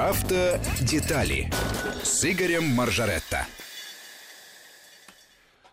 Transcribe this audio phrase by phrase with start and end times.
[0.00, 1.50] Автодетали
[2.02, 3.46] с Игорем Маржаретто.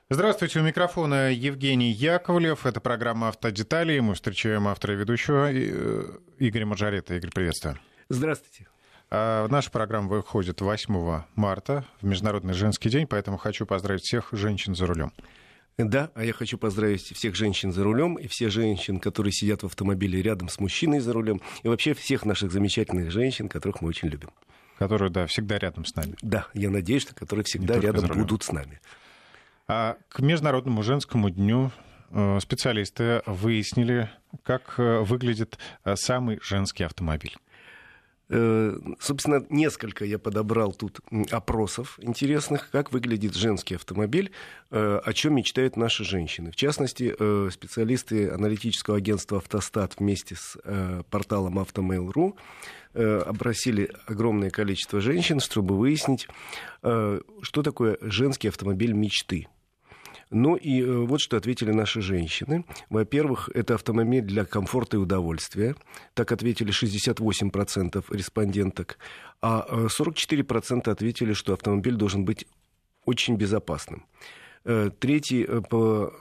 [0.10, 2.66] Здравствуйте, у микрофона Евгений Яковлев.
[2.66, 3.98] Это программа «Автодетали».
[4.00, 6.04] Мы встречаем автора и ведущего э,
[6.40, 7.16] Игоря Маржаретта.
[7.16, 7.80] Игорь, приветствую.
[8.10, 8.68] Здравствуйте.
[9.10, 14.76] А, наша программа выходит 8 марта, в Международный женский день, поэтому хочу поздравить всех женщин
[14.76, 15.14] за рулем.
[15.78, 19.68] Да, а я хочу поздравить всех женщин за рулем и всех женщин, которые сидят в
[19.68, 24.08] автомобиле рядом с мужчиной за рулем, и вообще всех наших замечательных женщин, которых мы очень
[24.08, 24.32] любим.
[24.80, 26.16] Которые, да, всегда рядом с нами.
[26.24, 28.80] Да, я надеюсь, что которые всегда рядом будут с нами.
[29.68, 31.72] А к Международному женскому дню
[32.10, 34.10] э, специалисты выяснили,
[34.44, 37.36] как э, выглядит э, самый женский автомобиль.
[38.30, 41.00] Собственно, несколько я подобрал тут
[41.32, 44.32] опросов интересных, как выглядит женский автомобиль,
[44.70, 46.52] о чем мечтают наши женщины.
[46.52, 47.16] В частности,
[47.50, 50.58] специалисты аналитического агентства «Автостат» вместе с
[51.10, 52.36] порталом «Автомейл.ру»
[52.94, 56.28] опросили огромное количество женщин, чтобы выяснить,
[56.82, 59.48] что такое женский автомобиль мечты–
[60.30, 62.66] ну и э, вот что ответили наши женщины.
[62.90, 65.76] Во-первых, это автомобиль для комфорта и удовольствия.
[66.14, 68.98] Так ответили 68% респонденток.
[69.42, 72.46] А 44% э, ответили, что автомобиль должен быть
[73.06, 74.06] очень безопасным.
[74.70, 76.14] Э, третий по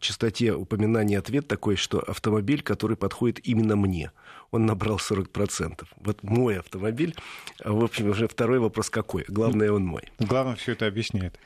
[0.00, 4.12] частоте упоминания ответ такой, что автомобиль, который подходит именно мне.
[4.52, 5.84] Он набрал 40%.
[5.96, 7.16] Вот мой автомобиль.
[7.64, 9.24] А, в общем, уже второй вопрос какой.
[9.26, 10.02] Главное, он мой.
[10.20, 11.40] Главное, все это объясняет.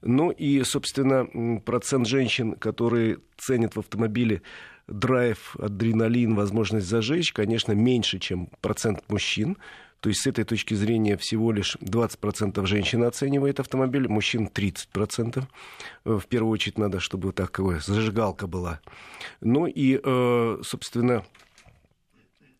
[0.00, 4.42] Ну и, собственно, процент женщин, которые ценят в автомобиле
[4.88, 9.56] драйв, адреналин, возможность зажечь, конечно, меньше, чем процент мужчин.
[10.00, 15.44] То есть с этой точки зрения всего лишь 20% женщин оценивает автомобиль, мужчин 30%.
[16.04, 18.80] Э, в первую очередь надо, чтобы вот такая зажигалка была.
[19.40, 21.24] Ну и, э, собственно,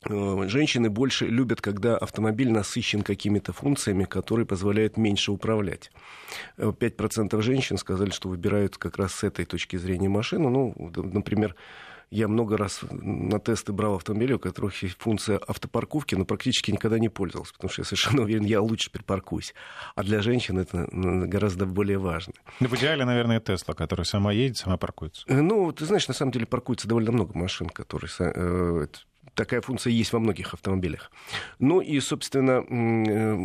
[0.08, 5.90] Э, женщины больше любят, когда автомобиль насыщен какими-то функциями, которые позволяют меньше управлять.
[6.56, 10.50] 5% э, женщин сказали, что выбирают как раз с этой точки зрения машину.
[10.50, 11.54] Ну, например,
[12.12, 16.98] я много раз на тесты брал автомобили, у которых есть функция автопарковки, но практически никогда
[16.98, 19.54] не пользовался, потому что я совершенно уверен, я лучше припаркуюсь.
[19.94, 22.34] А для женщин это гораздо более важно.
[22.60, 25.24] Ну, в идеале, наверное, Тесла, которая сама едет, сама паркуется.
[25.26, 28.10] Э, ну, ты знаешь, на самом деле паркуется довольно много машин, которые
[29.34, 31.10] такая функция есть во многих автомобилях.
[31.58, 33.36] Ну и, собственно, э,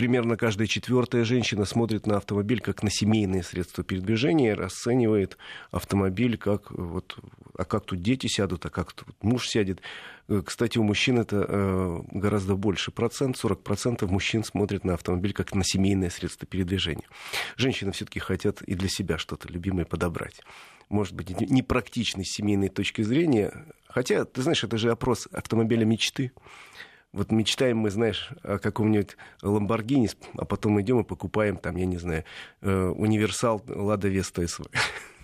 [0.00, 5.36] примерно каждая четвертая женщина смотрит на автомобиль как на семейное средство передвижения, расценивает
[5.72, 7.18] автомобиль как вот,
[7.54, 9.82] а как тут дети сядут, а как тут муж сядет.
[10.28, 15.54] Э, кстати, у мужчин это э, гораздо больше процент, 40% мужчин смотрят на автомобиль как
[15.54, 17.04] на семейное средство передвижения.
[17.58, 20.40] Женщины все-таки хотят и для себя что-то любимое подобрать
[20.88, 23.66] может быть, непрактичной с семейной точки зрения.
[23.86, 26.32] Хотя, ты знаешь, это же опрос автомобиля мечты.
[27.12, 31.98] Вот мечтаем мы, знаешь, о каком-нибудь Ламборгини, а потом идем и покупаем там, я не
[31.98, 32.24] знаю,
[32.60, 34.64] э, универсал Лада Веста СВ.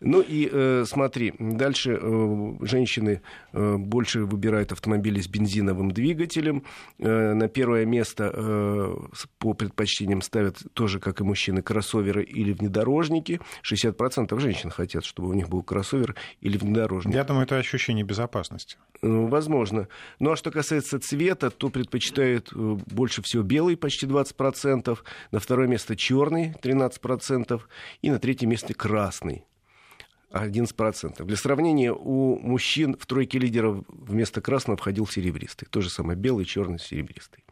[0.00, 3.22] Ну и э, смотри, дальше э, женщины
[3.52, 6.64] э, больше выбирают автомобили с бензиновым двигателем.
[6.98, 8.96] Э, на первое место э,
[9.38, 13.40] по предпочтениям ставят тоже, как и мужчины, кроссоверы или внедорожники.
[13.68, 17.14] 60% женщин хотят, чтобы у них был кроссовер или внедорожник.
[17.14, 18.76] Я думаю, это ощущение безопасности.
[19.02, 19.88] Э, возможно.
[20.18, 24.98] Ну а что касается цвета, то предпочитают э, больше всего белый, почти 20%.
[25.32, 27.60] На второе место черный, 13%.
[28.02, 29.39] И на третье место красный.
[30.30, 31.24] 11%.
[31.24, 35.66] Для сравнения, у мужчин в тройке лидеров вместо красного входил серебристый.
[35.70, 37.44] То же самое, белый, черный, серебристый.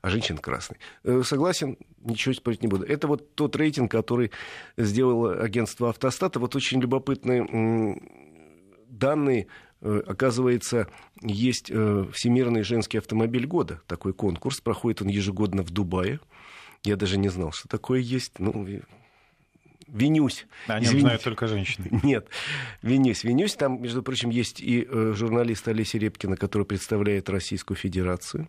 [0.00, 0.78] А женщин красный.
[1.04, 2.84] Э, согласен, ничего спорить не буду.
[2.84, 4.30] Это вот тот рейтинг, который
[4.76, 6.40] сделало агентство «Автостата».
[6.40, 7.98] Вот очень любопытные
[8.88, 9.48] данные.
[9.80, 10.88] Э, оказывается,
[11.20, 13.82] есть э, Всемирный женский автомобиль года.
[13.86, 14.60] Такой конкурс.
[14.60, 16.20] Проходит он ежегодно в Дубае.
[16.84, 18.38] Я даже не знал, что такое есть.
[18.38, 18.66] Ну,
[19.92, 20.46] винюсь.
[20.66, 21.86] О нем знают только женщины.
[22.02, 22.26] Нет,
[22.82, 23.54] винюсь, винюсь.
[23.54, 28.48] Там, между прочим, есть и э, журналист Олеся Репкина, который представляет Российскую Федерацию.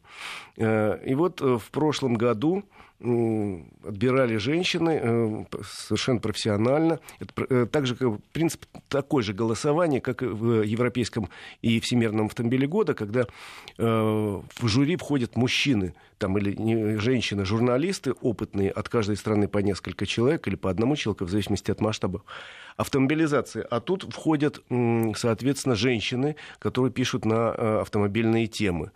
[0.57, 2.63] Э, и вот э, в прошлом году
[3.03, 6.99] отбирали женщины э, совершенно профессионально.
[7.19, 7.95] Это э, также
[8.31, 11.29] принцип такой же голосование, как в Европейском
[11.61, 13.25] и Всемирном автомобиле года, когда э,
[13.77, 20.47] в жюри входят мужчины там, или женщины, журналисты опытные от каждой страны по несколько человек
[20.47, 22.23] или по одному человеку, в зависимости от масштаба
[22.77, 23.65] автомобилизации.
[23.69, 24.63] А тут входят,
[25.15, 28.91] соответственно, женщины, которые пишут на автомобильные темы.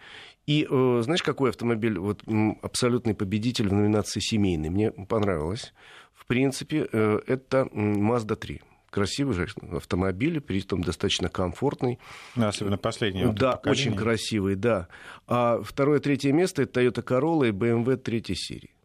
[0.48, 2.24] И э, знаешь, какой автомобиль вот,
[2.62, 4.70] абсолютный победитель в номинации семейный?
[4.70, 5.74] Мне понравилось.
[6.14, 8.62] В принципе, э, это Mazda 3.
[8.90, 12.00] красивый же автомобиль, при этом достаточно комфортный.
[12.36, 13.26] Ну, особенно последний.
[13.26, 14.88] Вот да, очень красивый, да.
[15.28, 18.77] А второе, третье место это Toyota Corolla и BMW третьей серии.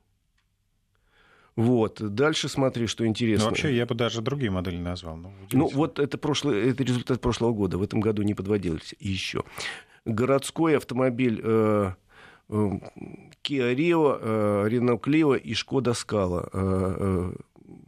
[1.56, 2.00] Вот.
[2.00, 3.44] Дальше смотри, что интересно.
[3.44, 5.16] Ну, вообще, я бы даже другие модели назвал.
[5.16, 7.78] Ну, ну вот это, прошлый, это результат прошлого года.
[7.78, 9.44] В этом году не подводились еще.
[10.04, 11.92] Городской автомобиль э,
[12.48, 12.54] э,
[13.42, 16.48] Kia Rio, э, Renault Clio и Skoda Scala.
[16.52, 17.32] Э, э,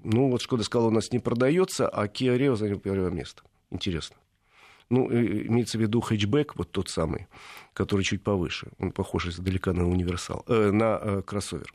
[0.05, 3.43] ну, вот Skoda Scala у нас не продается, а Kia Rio занял первое место.
[3.71, 4.17] Интересно.
[4.91, 7.27] Ну, имеется в виду хэтчбэк, вот тот самый,
[7.73, 8.69] который чуть повыше.
[8.79, 11.75] Он похож издалека на универсал, э, на э, кроссовер.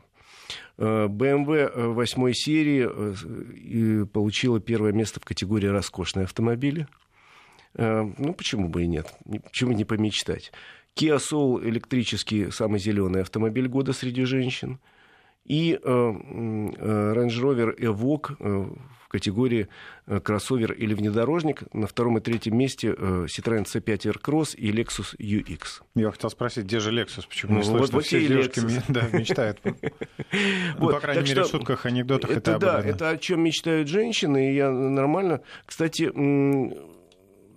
[0.78, 6.86] BMW 8 серии э, получила первое место в категории роскошные автомобили.
[7.74, 9.12] Э, ну, почему бы и нет?
[9.44, 10.52] Почему не помечтать?
[10.96, 14.80] Kia Soul электрический, самый зеленый автомобиль года среди женщин.
[15.44, 18.36] И э, Range Rover Evoque
[19.10, 19.68] категории
[20.06, 21.62] э, кроссовер или внедорожник.
[21.74, 25.82] На втором и третьем месте э, Citroёn C5 Aircross и Lexus UX.
[25.96, 27.26] Я хотел спросить, где же Lexus?
[27.28, 27.96] Почему не ну, слышно?
[27.96, 29.60] Вот, все девушки да, мечтают.
[30.78, 34.54] Ну, по крайней мере, в шутках, анекдотах это Да, это о чем мечтают женщины, и
[34.54, 35.40] я нормально...
[35.66, 36.04] Кстати,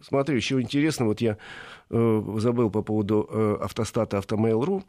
[0.01, 1.35] смотри, еще интересно, вот я э,
[1.89, 4.83] забыл по поводу автостата Автомейл.ру.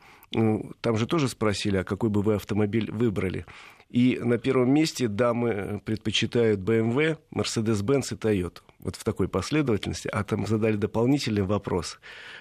[0.81, 3.47] Там же тоже спросили, а какой бы вы автомобиль выбрали.
[3.95, 8.59] И на первом месте дамы предпочитают BMW, Mercedes-Benz и Toyota.
[8.81, 10.09] Вот в такой последовательности.
[10.09, 12.01] А там задали дополнительный вопрос.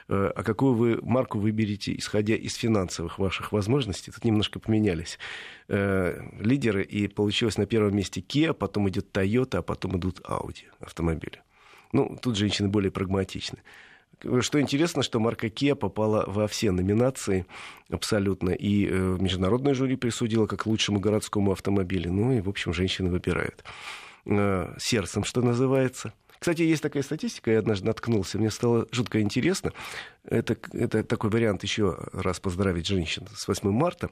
[0.10, 4.12] Э, а какую вы марку выберете, исходя из финансовых ваших возможностей?
[4.12, 5.20] Тут немножко поменялись
[5.68, 6.84] э, лидеры.
[6.84, 11.44] И получилось на первом месте Kia, потом идет Toyota, а потом идут Audi автомобили.
[11.92, 13.60] Ну, тут женщины более прагматичны.
[14.42, 17.46] Что интересно, что марка Kia попала во все номинации
[17.90, 18.52] абсолютно.
[18.52, 22.12] И э, международное жюри присудило как лучшему городскому автомобилю.
[22.12, 23.64] Ну и, в общем, женщины выбирают.
[24.26, 26.14] Э, сердцем, что называется.
[26.44, 29.72] Кстати, есть такая статистика, я однажды наткнулся, мне стало жутко интересно.
[30.26, 34.10] Это, это такой вариант еще раз поздравить женщин с 8 марта.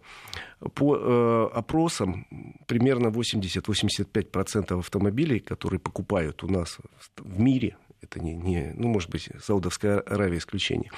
[0.75, 2.25] По э, опросам
[2.67, 6.77] примерно 80-85% автомобилей, которые покупают у нас
[7.17, 7.75] в мире,
[8.11, 10.91] это не, не, ну, может быть, Саудовская Аравия исключение.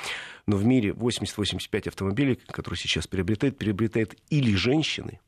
[0.48, 5.20] Но в мире 80-85 автомобилей, которые сейчас приобретают, приобретают или женщины,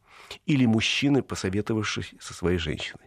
[0.46, 3.06] или мужчины, посоветовавшись со своей женщиной.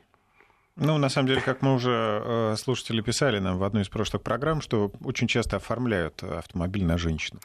[0.77, 4.23] Ну, на самом деле, как мы уже э, слушатели писали нам в одной из прошлых
[4.23, 7.41] программ, что очень часто оформляют автомобиль на женщину.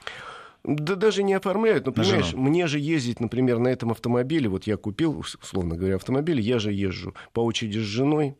[0.63, 1.87] Да даже не оформляют.
[1.87, 2.43] Ну, понимаешь, Жену.
[2.43, 6.71] мне же ездить, например, на этом автомобиле, вот я купил, условно говоря, автомобиль, я же
[6.71, 8.37] езжу по очереди с женой,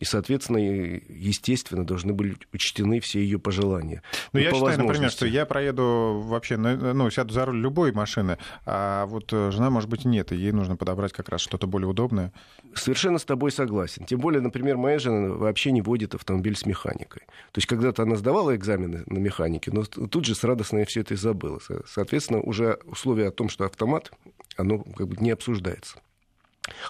[0.00, 4.02] и, соответственно, естественно, должны были учтены все ее пожелания.
[4.32, 9.04] Ну, я считаю, например, что я проеду вообще, ну, сяду за руль любой машины, а
[9.04, 12.32] вот э, жена, может быть, нет, и ей нужно подобрать как раз что-то более удобное.
[12.74, 14.06] Совершенно с тобой согласен.
[14.06, 17.22] Тем более, например, моя жена вообще не водит автомобиль с механикой.
[17.52, 21.12] То есть, когда-то она сдавала экзамены на механике, но тут же с радостной все это
[21.12, 21.60] и забыла.
[21.86, 24.10] Соответственно, уже условие о том, что автомат,
[24.56, 25.98] оно как бы не обсуждается.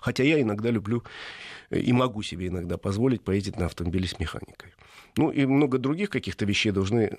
[0.01, 1.03] Хотя я иногда люблю
[1.71, 4.75] и могу себе иногда позволить поездить на автомобиле с механикой.
[5.17, 7.17] Ну и много других каких-то вещей должны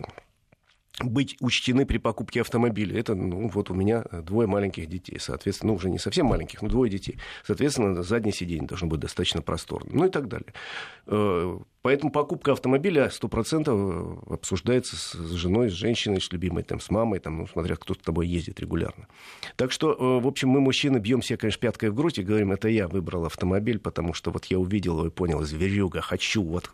[0.99, 2.99] быть учтены при покупке автомобиля.
[2.99, 6.67] Это, ну, вот у меня двое маленьких детей, соответственно, ну, уже не совсем маленьких, но
[6.67, 7.17] двое детей.
[7.45, 10.53] Соответственно, заднее сиденье должно быть достаточно просторным, ну и так далее.
[11.81, 13.65] Поэтому покупка автомобиля 100%
[14.29, 17.95] э, обсуждается с женой, с женщиной, с любимой, там, с мамой, там, ну, смотря кто
[17.95, 19.07] с тобой ездит регулярно.
[19.55, 22.51] Так что, э, в общем, мы, мужчины, бьем себе, конечно, пяткой в грудь и говорим,
[22.51, 26.69] это я выбрал автомобиль, потому что вот я увидел его и понял, зверюга, хочу, вот.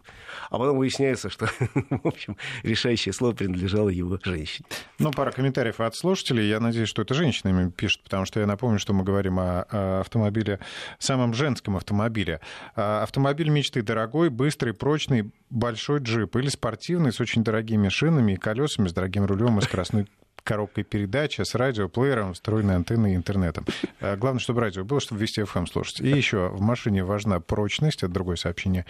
[0.50, 1.46] А потом выясняется, что,
[1.90, 4.68] в общем, решающее слово принадлежало его женщине.
[5.00, 6.50] Ну, пара комментариев от слушателей.
[6.50, 10.00] Я надеюсь, что это женщинами пишут, потому что я напомню, что мы говорим о, о
[10.02, 10.60] автомобиле,
[11.00, 12.42] самом женском автомобиле.
[12.76, 18.32] А, автомобиль мечты дорогой, быстрый, прочный, прочный большой джип или спортивный с очень дорогими шинами
[18.32, 20.08] и колесами, с дорогим рулем и скоростной
[20.44, 23.68] коробкой передачи с радиоплеером, встроенной антенной и интернетом.
[24.02, 26.02] А, главное, чтобы радио было, чтобы вести FM слушать.
[26.02, 28.88] И еще в машине важна прочность, это другое сообщение.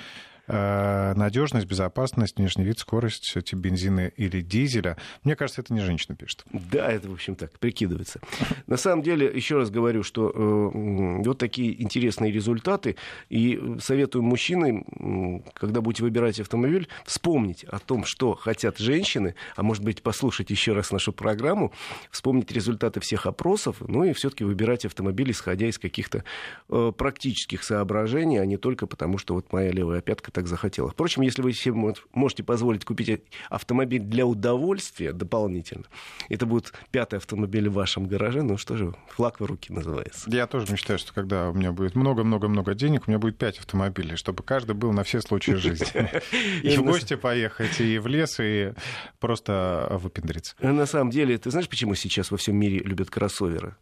[0.47, 4.95] Э, надежность, безопасность, внешний вид, скорость эти бензины или дизеля.
[5.23, 6.45] Мне кажется, это не женщина пишет.
[6.53, 8.21] Да, это, в общем, так, прикидывается.
[8.65, 12.95] На самом деле, еще раз говорю, что э, вот такие интересные результаты.
[13.29, 19.83] И советую мужчинам, когда будете выбирать автомобиль, вспомнить о том, что хотят женщины, а может
[19.83, 21.73] быть, послушать еще раз нашу программу,
[22.09, 26.23] вспомнить результаты всех опросов, ну и все-таки выбирать автомобиль, исходя из каких-то
[26.69, 30.91] э, практических соображений, а не только потому, что вот моя левая пятка так захотела.
[30.91, 35.85] Впрочем, если вы себе можете позволить купить автомобиль для удовольствия дополнительно,
[36.29, 40.29] это будет пятый автомобиль в вашем гараже, ну что же, флаг в руки называется.
[40.29, 44.15] Я тоже мечтаю, что когда у меня будет много-много-много денег, у меня будет пять автомобилей,
[44.15, 45.87] чтобы каждый был на все случаи жизни.
[46.61, 48.73] И в гости поехать, и в лес, и
[49.19, 50.55] просто выпендриться.
[50.59, 53.75] На самом деле, ты знаешь, почему сейчас во всем мире любят кроссоверы?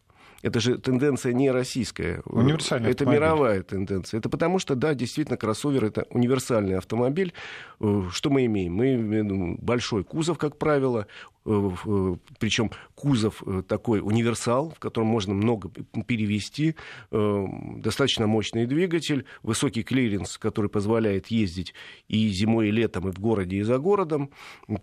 [0.46, 2.22] Это же тенденция не российская.
[2.24, 3.20] Универсальный Это автомобиль.
[3.20, 4.18] мировая тенденция.
[4.18, 7.32] Это потому что, да, действительно, кроссовер— это универсальный автомобиль.
[7.80, 8.72] Э, что мы имеем?
[8.74, 11.08] Мы имеем большой кузов, как правило,
[11.46, 15.68] э, э, причем кузов такой универсал, в котором можно много
[16.06, 16.76] перевести,
[17.10, 21.74] достаточно мощный двигатель, высокий клиренс, который позволяет ездить
[22.06, 24.30] и зимой, и летом, и в городе, и за городом,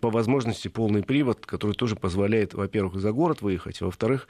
[0.02, 4.28] по возможности полный привод, который тоже позволяет, во-первых, за город выехать, а во-вторых,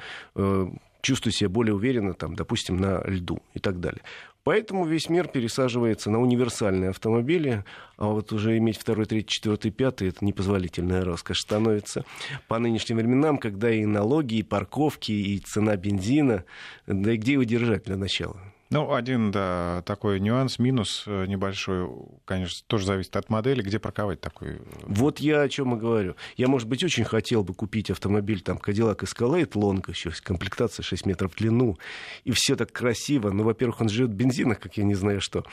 [1.05, 4.03] чувствую себя более уверенно, там, допустим, на льду и так далее.
[4.43, 7.65] Поэтому весь мир пересаживается на универсальные автомобили,
[7.97, 12.05] а вот уже иметь второй, третий, четвертый, пятый, это непозволительная роскошь становится
[12.47, 16.45] по нынешним временам, когда и налоги, и парковки, и цена бензина,
[16.87, 18.39] да и где его держать для начала?
[18.75, 21.89] Ну, один, да, такой нюанс, минус э, небольшой,
[22.25, 24.55] конечно, тоже зависит от модели, где парковать такой.
[24.57, 26.17] Э, вот я о чем и говорю.
[26.37, 31.07] Я, может быть, очень хотел бы купить автомобиль, там, Cadillac Escalade Long, еще комплектация 6
[31.07, 31.79] метров в длину,
[32.25, 33.31] и все так красиво.
[33.31, 35.45] Но, во-первых, он живет в бензинах, как я не знаю что.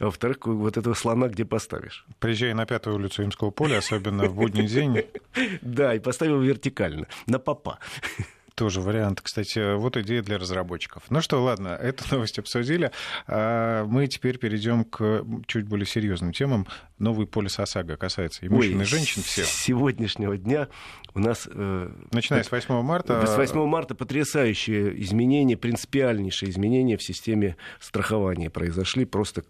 [0.00, 2.04] А во-вторых, вот этого слона где поставишь?
[2.18, 5.04] Приезжай на пятую улицу Имского поля, особенно в будний день.
[5.62, 7.78] Да, и поставил вертикально, на попа.
[8.54, 9.20] Тоже вариант.
[9.20, 11.02] Кстати, вот идея для разработчиков.
[11.10, 12.92] Ну что, ладно, эту новость обсудили.
[13.26, 16.66] А мы теперь перейдем к чуть более серьезным темам.
[16.98, 19.46] Новый полис ОСАГО касается и мужчин, Ой, и женщин всех.
[19.46, 20.68] С сегодняшнего дня
[21.14, 21.48] у нас...
[21.50, 23.26] Э, Начиная с 8 марта...
[23.26, 29.04] С 8 марта потрясающие изменения, принципиальнейшие изменения в системе страхования произошли.
[29.04, 29.42] Просто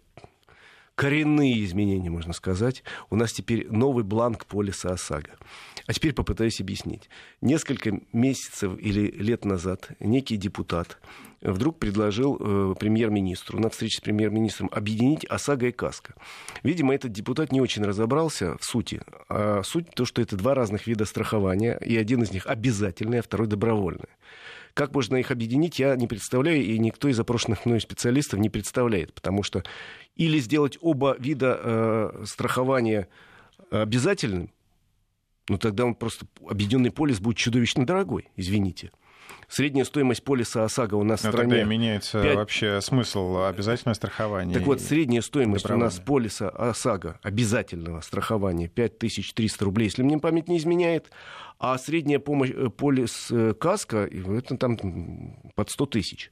[0.95, 2.83] коренные изменения, можно сказать.
[3.09, 5.31] У нас теперь новый бланк полиса ОСАГО.
[5.87, 7.09] А теперь попытаюсь объяснить.
[7.41, 10.97] Несколько месяцев или лет назад некий депутат
[11.41, 16.15] вдруг предложил э, премьер-министру на встрече с премьер-министром объединить ОСАГО и КАСКО.
[16.63, 19.01] Видимо, этот депутат не очень разобрался в сути.
[19.29, 23.23] А суть то, что это два разных вида страхования, и один из них обязательный, а
[23.23, 24.09] второй добровольный.
[24.75, 29.13] Как можно их объединить, я не представляю, и никто из запрошенных мной специалистов не представляет,
[29.13, 29.63] потому что
[30.15, 33.07] или сделать оба вида э, страхования
[33.71, 34.51] обязательным,
[35.49, 38.91] ну тогда он просто объединенный полис будет чудовищно дорогой, извините.
[39.47, 41.49] Средняя стоимость полиса ОСАГО у нас Но в стране...
[41.51, 42.35] тогда меняется 5...
[42.35, 44.53] вообще смысл обязательного страхования.
[44.53, 50.47] Так вот, средняя стоимость у нас полиса ОСАГО, обязательного страхования, 5300 рублей, если мне память
[50.47, 51.11] не изменяет.
[51.57, 54.77] А средняя помощь, э, полис э, КАСКО, это там
[55.55, 56.31] под 100 тысяч.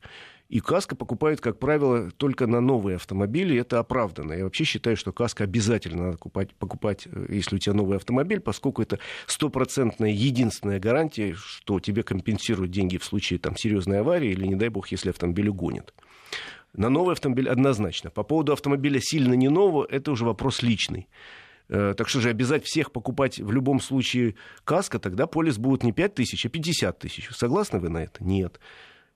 [0.54, 3.60] И каска покупают, как правило, только на новые автомобили.
[3.60, 4.34] Это оправданно.
[4.34, 8.40] Я вообще считаю, что каска обязательно надо покупать, покупать, э, если у тебя новый автомобиль,
[8.40, 14.46] поскольку это стопроцентная единственная гарантия, что тебе компенсируют деньги в случае там, серьезной аварии или,
[14.46, 15.92] не дай бог, если автомобиль угонит.
[16.74, 18.12] На новый автомобиль однозначно.
[18.12, 21.10] По поводу автомобиля сильно не нового, это уже вопрос личный.
[21.68, 25.94] Э, так что же обязать всех покупать в любом случае каска, тогда полис будет не
[25.94, 27.28] 5 тысяч, а 50 тысяч.
[27.32, 28.24] Согласны вы на это?
[28.24, 28.60] Нет.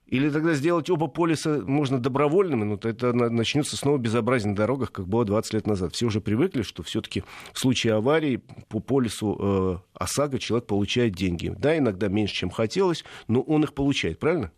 [0.08, 5.06] Или тогда сделать оба полиса можно добровольными, но это начнется снова безобразие на дорогах, как
[5.06, 5.94] было 20 лет назад.
[5.94, 11.54] Все уже привыкли, что все-таки в случае аварии по полису э, ОСАГО человек получает деньги.
[11.56, 14.50] Да, иногда меньше, чем хотелось, но он их получает, правильно?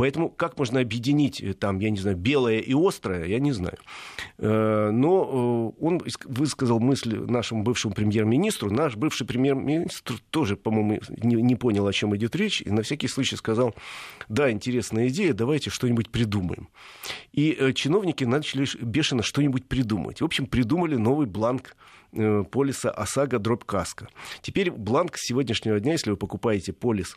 [0.00, 3.76] Поэтому как можно объединить э, там, я не знаю, белое и острое, я не знаю.
[4.38, 8.70] Э, но э, он высказал мысль нашему бывшему премьер-министру.
[8.70, 13.36] Наш бывший премьер-министр тоже, по-моему, не понял, о чем идет речь, и на всякий случай
[13.36, 13.74] сказал,
[14.30, 16.70] да, интересная идея, давайте что-нибудь придумаем.
[17.32, 20.22] И чиновники начали бешено что-нибудь придумать.
[20.22, 21.76] В общем, придумали новый бланк
[22.12, 24.08] полиса ОСАГО дробь каска.
[24.42, 27.16] Теперь бланк сегодняшнего дня, если вы покупаете полис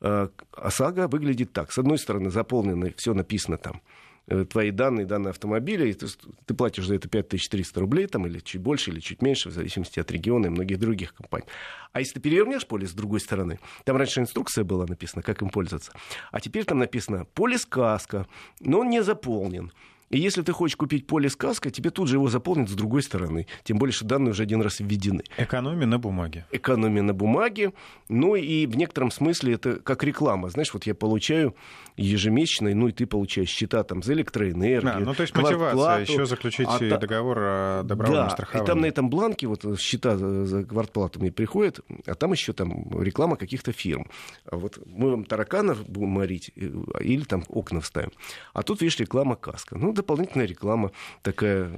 [0.00, 1.72] Э, ОСАГО выглядит так.
[1.72, 3.80] С одной стороны, заполнено, все написано там,
[4.28, 6.06] э, твои данные, данные автомобиля, и ты,
[6.44, 9.98] ты платишь за это 5300 рублей, там, или чуть больше, или чуть меньше, в зависимости
[9.98, 11.46] от региона и многих других компаний.
[11.92, 15.48] А если ты перевернешь полис с другой стороны, там раньше инструкция была написана, как им
[15.48, 15.92] пользоваться,
[16.30, 18.26] а теперь там написано полис каска,
[18.60, 19.72] но он не заполнен.
[20.10, 23.46] И если ты хочешь купить полис каска, тебе тут же его заполнят с другой стороны.
[23.64, 25.24] Тем более, что данные уже один раз введены.
[25.36, 26.46] Экономия на бумаге.
[26.52, 27.72] Экономия на бумаге.
[28.08, 30.48] Ну и в некотором смысле это как реклама.
[30.48, 31.56] Знаешь, вот я получаю
[31.96, 34.96] ежемесячно, ну и ты получаешь счета там за электроэнергию.
[34.96, 38.64] А, ну то есть мотивация еще заключить а, договор о добровольном да, страховании.
[38.64, 42.86] и там на этом бланке вот счета за квартплату мне приходят, а там еще там
[43.02, 44.08] реклама каких-то фирм.
[44.50, 46.70] А вот мы вам тараканов будем морить э,
[47.00, 48.12] или там окна вставим.
[48.52, 49.76] А тут, видишь, реклама каска.
[49.76, 51.72] Ну, дополнительная реклама такая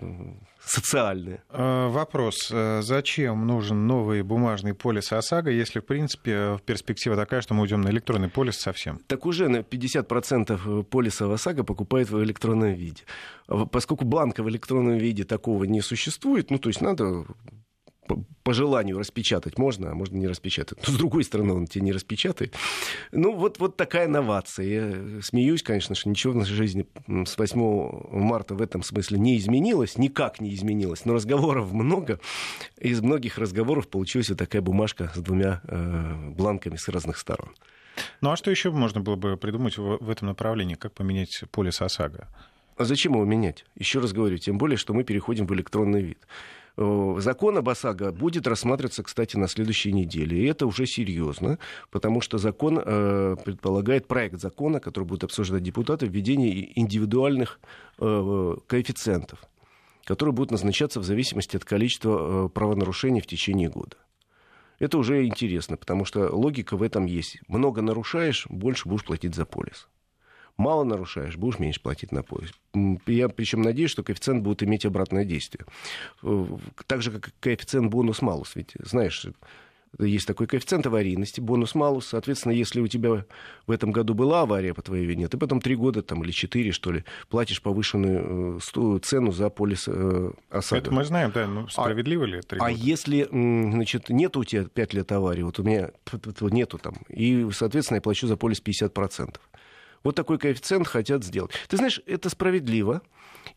[0.60, 1.42] социальная.
[1.50, 2.48] Вопрос.
[2.48, 7.88] Зачем нужен новый бумажный полис ОСАГО, если, в принципе, перспектива такая, что мы уйдем на
[7.88, 9.00] электронный полис совсем?
[9.06, 13.04] Так уже на 50% полиса ОСАГО покупают в электронном виде.
[13.46, 17.24] Поскольку бланка в электронном виде такого не существует, ну, то есть надо
[18.42, 20.78] по желанию распечатать можно, а можно не распечатать.
[20.86, 22.54] Но с другой стороны, он тебе не распечатает.
[23.12, 24.66] Ну, вот, вот такая новация.
[24.66, 27.60] Я смеюсь, конечно, что ничего в нашей жизни с 8
[28.10, 31.04] марта в этом смысле не изменилось, никак не изменилось.
[31.04, 32.20] Но разговоров много.
[32.78, 37.50] Из многих разговоров получилась вот такая бумажка с двумя э, бланками с разных сторон.
[38.20, 40.74] Ну, а что еще можно было бы придумать в, в этом направлении?
[40.74, 42.28] Как поменять полис ОСАГО?
[42.76, 43.64] А зачем его менять?
[43.74, 46.18] Еще раз говорю, тем более, что мы переходим в электронный вид.
[46.80, 50.38] Э, закон об ОСАГО будет рассматриваться, кстати, на следующей неделе.
[50.38, 51.58] И это уже серьезно,
[51.90, 57.58] потому что закон э, предполагает проект закона, который будут обсуждать депутаты, введение индивидуальных
[57.98, 59.40] э, коэффициентов,
[60.04, 63.96] которые будут назначаться в зависимости от количества правонарушений в течение года.
[64.78, 67.38] Это уже интересно, потому что логика в этом есть.
[67.48, 69.88] Много нарушаешь, больше будешь платить за полис
[70.58, 72.54] мало нарушаешь, будешь меньше платить на поезд.
[73.06, 75.64] Я причем надеюсь, что коэффициент будет иметь обратное действие.
[76.22, 76.46] Э,
[76.86, 78.54] так же, как коэффициент бонус-малус.
[78.56, 79.24] Ведь, знаешь,
[79.98, 82.06] есть такой коэффициент аварийности, бонус-малус.
[82.06, 83.24] Соответственно, если у тебя
[83.66, 86.72] в этом году была авария по твоей вине, ты потом три года там, или четыре,
[86.72, 90.78] что ли, платишь повышенную э, цену за полис э, ОСАГО.
[90.78, 92.56] Это мы знаем, да, но справедливо а, ли это?
[92.60, 95.90] А если, значит, нет у тебя пять лет аварии, вот у меня
[96.40, 99.36] нету там, и, соответственно, я плачу за полис 50%.
[100.04, 101.52] Вот такой коэффициент хотят сделать.
[101.68, 103.02] Ты знаешь, это справедливо.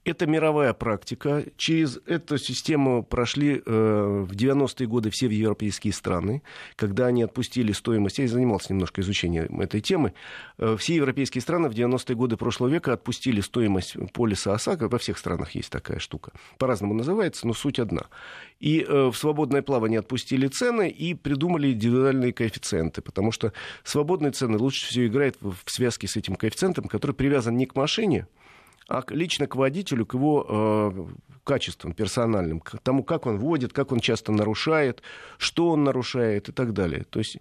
[0.04, 1.44] Это мировая практика.
[1.58, 6.42] Через эту систему прошли э, в 90-е годы все европейские страны,
[6.76, 8.18] когда они отпустили стоимость.
[8.18, 10.14] Я занимался немножко изучением этой темы.
[10.58, 14.88] Э, все европейские страны в 90-е годы прошлого века отпустили стоимость полиса ОСАГО.
[14.88, 16.32] Во всех странах есть такая штука.
[16.58, 18.08] По-разному называется, но суть одна.
[18.60, 24.58] И э, в свободное плавание отпустили цены и придумали индивидуальные коэффициенты, потому что свободные цены
[24.58, 28.28] лучше всего играют в связке с этим коэффициентом, который привязан не к машине,
[28.88, 31.06] а лично к водителю, к его э,
[31.44, 35.02] качествам персональным, к тому, как он водит, как он часто нарушает,
[35.38, 37.06] что он нарушает и так далее.
[37.10, 37.38] То есть,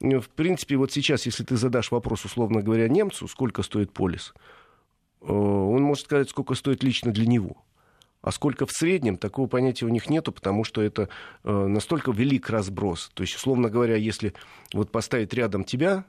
[0.00, 4.34] э, в принципе, вот сейчас, если ты задашь вопрос, условно говоря, немцу, сколько стоит полис,
[5.20, 7.56] э, он может сказать, сколько стоит лично для него.
[8.24, 11.10] А сколько в среднем, такого понятия у них нету, потому что это
[11.42, 13.10] э, настолько велик разброс.
[13.12, 14.32] То есть, условно говоря, если
[14.72, 16.06] вот поставить рядом тебя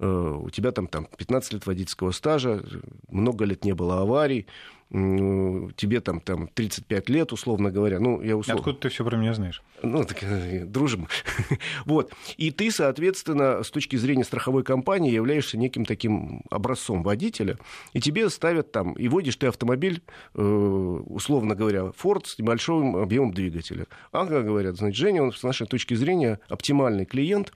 [0.00, 2.64] у тебя там, там 15 лет водительского стажа,
[3.10, 4.46] много лет не было аварий,
[4.90, 8.00] тебе там, там 35 лет, условно говоря.
[8.00, 8.60] Ну, я условно...
[8.60, 9.62] Откуда ты все про меня знаешь?
[9.82, 11.06] Ну, так, э, дружим.
[11.84, 12.12] вот.
[12.36, 17.56] И ты, соответственно, с точки зрения страховой компании являешься неким таким образцом водителя,
[17.92, 20.02] и тебе ставят там, и водишь ты автомобиль,
[20.34, 23.86] э, условно говоря, Ford с небольшим объемом двигателя.
[24.10, 27.52] Ага, говорят, значит, Женя, он с нашей точки зрения оптимальный клиент,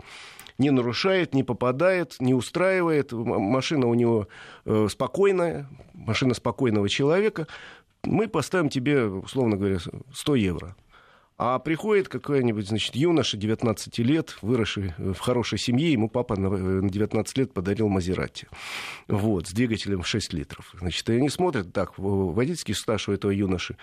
[0.59, 3.13] не нарушает, не попадает, не устраивает.
[3.13, 4.29] Машина у него
[4.65, 7.24] э, спокойная, машина спокойного человека.
[8.03, 9.79] Мы поставим тебе, условно говоря,
[10.13, 10.77] 100 евро.
[11.37, 17.39] А приходит какой-нибудь, значит, юноша 19 лет, выросший в хорошей семье, ему папа на 19
[17.39, 18.47] лет подарил Мазерати.
[19.09, 20.73] Вот, с двигателем 6 литров.
[20.79, 23.77] Значит, и они смотрят, так, водительский стаж у этого юноши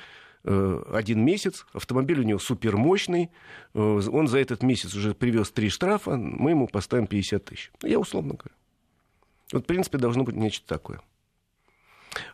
[0.44, 3.30] Э, один месяц, автомобиль у него супермощный,
[3.74, 7.72] э, он за этот месяц уже привез три штрафа, мы ему поставим 50 тысяч.
[7.84, 8.56] Я условно говорю.
[9.54, 11.02] Вот, в принципе, должно быть нечто такое.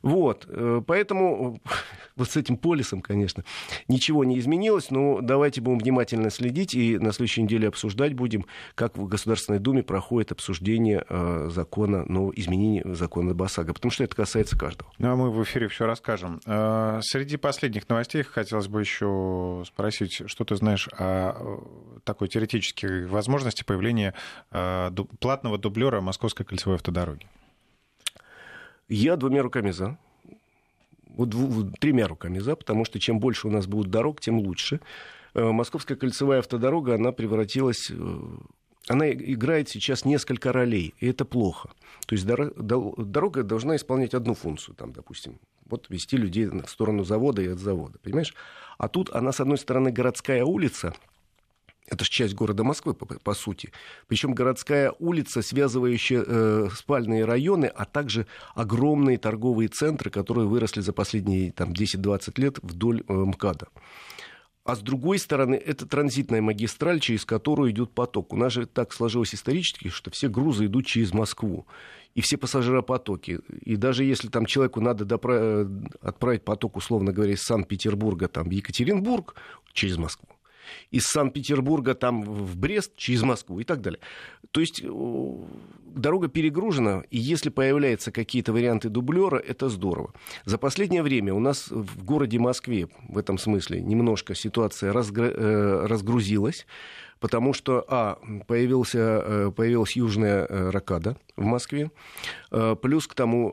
[0.02, 1.60] Вот, э, поэтому
[2.16, 3.44] вот с этим полисом, конечно,
[3.88, 8.98] ничего не изменилось, но давайте будем внимательно следить и на следующей неделе обсуждать будем, как
[8.98, 14.58] в Государственной Думе проходит обсуждение э, закона, ну, изменения закона БАСАГО, потому что это касается
[14.58, 14.92] каждого.
[14.98, 16.42] Ну, а мы в эфире все расскажем.
[16.46, 21.62] Э, среди последних новостей хотелось бы еще спросить, что ты знаешь о
[22.04, 24.14] такой теоретической возможности появления
[25.20, 27.28] платного дублера Московской кольцевой автодороги?
[28.90, 29.98] Я двумя руками за.
[31.10, 31.34] Вот
[31.80, 34.80] тремя руками за, потому что чем больше у нас будет дорог, тем лучше.
[35.34, 38.20] Э, Московская кольцевая автодорога, она превратилась э,
[38.88, 41.70] она играет сейчас несколько ролей, и это плохо.
[42.06, 47.42] То есть дорога должна исполнять одну функцию, там, допустим, вот вести людей в сторону завода
[47.42, 48.34] и от завода, понимаешь?
[48.78, 50.94] А тут она, с одной стороны, городская улица,
[51.88, 53.72] это же часть города Москвы, по, по сути.
[54.08, 60.94] Причем городская улица, связывающая э, спальные районы, а также огромные торговые центры, которые выросли за
[60.94, 63.68] последние там, 10-20 лет вдоль э, МКАДа.
[64.66, 68.34] А с другой стороны, это транзитная магистраль, через которую идет поток.
[68.34, 71.66] У нас же так сложилось исторически, что все грузы идут через Москву.
[72.16, 73.40] и все пассажиропотоки.
[73.62, 78.52] И даже если там человеку надо допра- отправить поток, условно говоря, из Санкт-Петербурга там, в
[78.52, 79.36] Екатеринбург
[79.72, 80.28] через Москву,
[80.92, 84.00] из Санкт-Петербурга там в Брест через Москву и так далее.
[84.52, 90.14] То есть дорога перегружена, и если появляются какие-то варианты дублера, это здорово.
[90.46, 95.24] За последнее время у нас в городе Москве в этом смысле немножко ситуация разгр...
[95.24, 96.66] Э, разгрузилась
[97.20, 101.90] потому что, а, появился, э, появилась южная э, ракада в Москве,
[102.82, 103.52] плюс к тому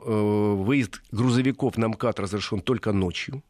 [0.65, 3.43] выезд грузовиков на МКАД разрешен только ночью,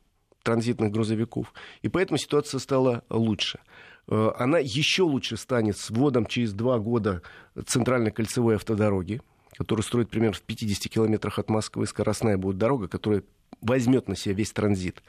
[0.44, 1.52] транзитных грузовиков,
[1.82, 3.58] и поэтому ситуация стала лучше.
[4.06, 7.22] Э, она еще лучше станет с вводом через два года
[7.66, 9.20] центральной кольцевой автодороги,
[9.56, 11.86] которую строят примерно в 50 километрах от Москвы.
[11.86, 13.24] Скоростная будет дорога, которая
[13.60, 15.02] возьмет на себя весь транзит.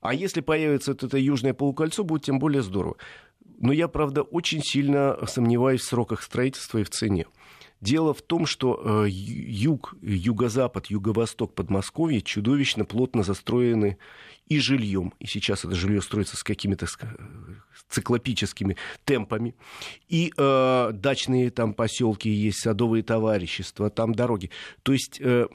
[0.00, 2.96] А если появится вот это южное полукольцо, будет тем более здорово.
[3.58, 7.26] Но я, правда, очень сильно сомневаюсь в сроках строительства и в цене.
[7.84, 13.98] Дело в том, что э, юг, юго-запад, юго-восток Подмосковья чудовищно плотно застроены
[14.48, 15.12] и жильем.
[15.18, 16.86] И сейчас это жилье строится с какими-то
[17.90, 19.54] циклопическими темпами.
[20.08, 24.48] И э, дачные там поселки есть, садовые товарищества, там дороги.
[24.82, 25.48] То есть э,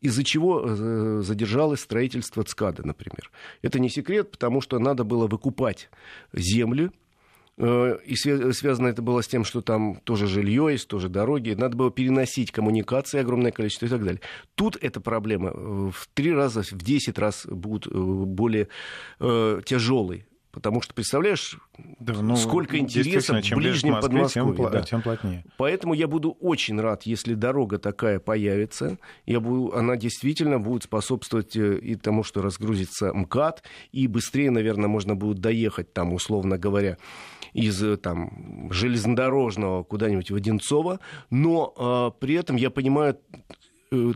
[0.00, 3.30] из-за чего э, задержалось строительство ЦКАДа, например.
[3.60, 5.90] Это не секрет, потому что надо было выкупать
[6.32, 6.92] земли Э,
[7.60, 11.52] и связано это было с тем, что там тоже жилье есть, тоже дороги.
[11.52, 14.20] Надо было переносить коммуникации огромное количество и так далее.
[14.54, 18.68] Тут эта проблема э, в три раза, в десять раз будет э, более
[19.18, 20.24] э, тяжелой.
[20.52, 21.58] Потому что, представляешь,
[22.00, 24.56] да, ну, сколько интересов чем в ближнем Москве, Подмосковье.
[24.56, 24.82] Тем, да.
[24.82, 25.44] тем плотнее.
[25.56, 28.98] Поэтому я буду очень рад, если дорога такая появится.
[29.26, 35.14] Я буду, она действительно будет способствовать и тому, что разгрузится МКАД, и быстрее, наверное, можно
[35.14, 36.96] будет доехать там, условно говоря,
[37.52, 43.36] из э, там, железнодорожного куда-нибудь в Одинцово, но э, при этом я понимаю э,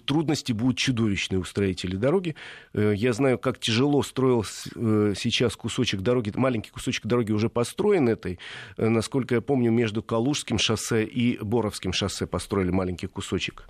[0.04, 2.36] трудности будут чудовищные у строителей дороги.
[2.72, 8.38] Э, я знаю, как тяжело строил сейчас кусочек дороги, маленький кусочек дороги уже построен этой.
[8.76, 13.66] Насколько я помню, между Калужским шоссе и Боровским шоссе построили маленький кусочек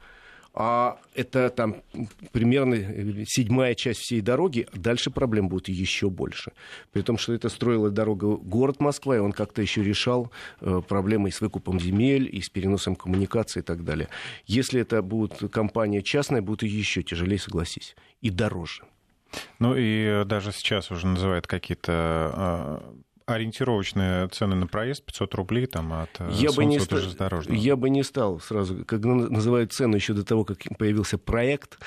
[0.54, 1.82] а это там
[2.30, 6.52] примерно седьмая часть всей дороги, дальше проблем будет еще больше.
[6.92, 11.32] При том, что это строила дорога город Москва, и он как-то еще решал э, проблемы
[11.32, 14.08] с выкупом земель, и с переносом коммуникации и так далее.
[14.46, 18.84] Если это будет компания частная, будет еще тяжелее, согласись, и дороже.
[19.58, 22.94] Ну и даже сейчас уже называют какие-то а,
[23.26, 26.98] ориентировочные цены на проезд 500 рублей там, от э, я бы не ста...
[27.48, 31.78] Я бы не стал сразу, когда называют цену еще до того, как появился проект,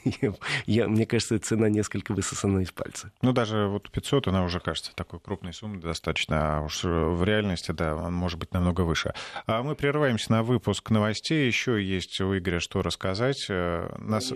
[0.66, 3.10] я, мне кажется, цена несколько высосана из пальца.
[3.22, 7.72] Ну, даже вот 500, она уже кажется такой крупной суммой достаточно, а уж в реальности,
[7.72, 9.14] да, он может быть намного выше.
[9.46, 13.46] А мы прерываемся на выпуск новостей, еще есть у Игоря что рассказать.
[13.48, 14.32] Э, нас...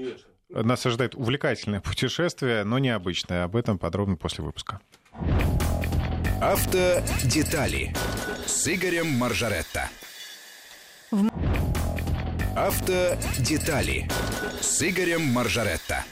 [0.53, 3.45] Нас ожидает увлекательное путешествие, но необычное.
[3.45, 4.81] Об этом подробно после выпуска.
[6.41, 7.93] Автодетали
[8.47, 9.91] с Игорем Маржаретто.
[12.57, 14.09] Автодетали
[14.63, 16.03] с Игорем Маржаретто.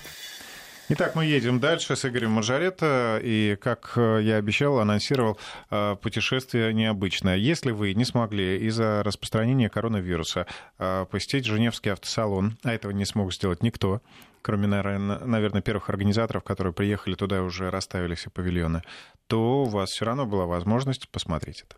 [0.91, 3.21] Итак, мы едем дальше с Игорем Маржаретто.
[3.23, 5.38] И, как э, я обещал, анонсировал,
[5.71, 7.37] э, путешествие необычное.
[7.37, 10.47] Если вы не смогли из-за распространения коронавируса
[10.79, 14.03] э, посетить Женевский автосалон, а этого не смог сделать никто,
[14.43, 18.83] кроме, наверное, первых организаторов, которые приехали туда и уже расставили все павильоны,
[19.29, 21.77] то у вас все равно была возможность посмотреть это.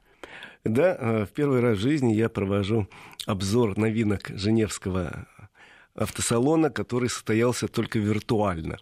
[0.65, 2.87] Да, э, в первый раз в жизни я провожу
[3.27, 5.27] обзор новинок Женевского
[5.95, 8.79] автосалона, который состоялся только виртуально.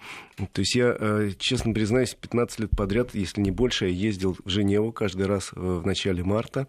[0.53, 4.49] То есть я, э, честно признаюсь, 15 лет подряд, если не больше, я ездил в
[4.49, 6.69] Женеву каждый раз э, в начале марта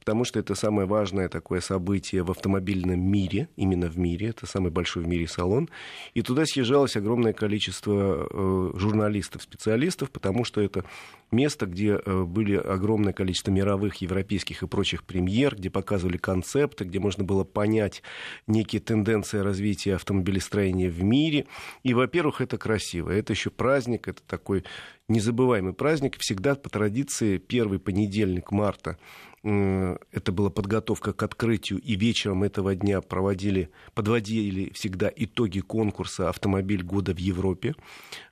[0.00, 4.72] потому что это самое важное такое событие в автомобильном мире, именно в мире, это самый
[4.72, 5.68] большой в мире салон.
[6.14, 10.84] И туда съезжалось огромное количество э, журналистов, специалистов, потому что это
[11.30, 16.98] место, где э, были огромное количество мировых, европейских и прочих премьер, где показывали концепты, где
[16.98, 18.02] можно было понять
[18.46, 21.46] некие тенденции развития автомобилестроения в мире.
[21.82, 23.10] И, во-первых, это красиво.
[23.10, 24.64] Это еще праздник, это такой
[25.08, 26.16] незабываемый праздник.
[26.18, 28.96] Всегда по традиции первый понедельник марта
[29.42, 36.82] это была подготовка к открытию, и вечером этого дня проводили, подводили всегда итоги конкурса «Автомобиль
[36.82, 37.74] года в Европе».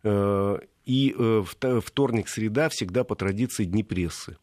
[0.02, 1.44] Э, и э,
[1.84, 4.36] вторник, среда всегда по традиции дни прессы.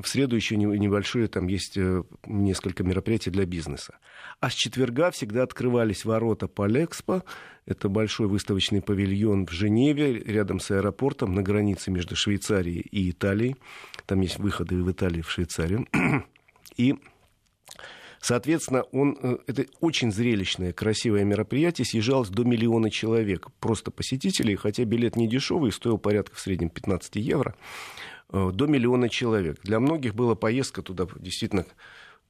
[0.00, 3.98] В среду еще небольшое, там есть э, несколько мероприятий для бизнеса.
[4.38, 7.24] А с четверга всегда открывались ворота Полэкспо.
[7.66, 13.56] Это большой выставочный павильон в Женеве, рядом с аэропортом, на границе между Швейцарией и Италией.
[14.06, 15.88] Там есть выходы в Италию, в Швейцарию.
[16.76, 16.94] И
[18.20, 24.84] Соответственно, он, э, это очень зрелищное, красивое мероприятие, съезжалось до миллиона человек, просто посетителей, хотя
[24.84, 27.54] билет не дешевый, стоил порядка в среднем 15 евро,
[28.32, 29.60] до миллиона человек.
[29.62, 31.64] Для многих была поездка туда действительно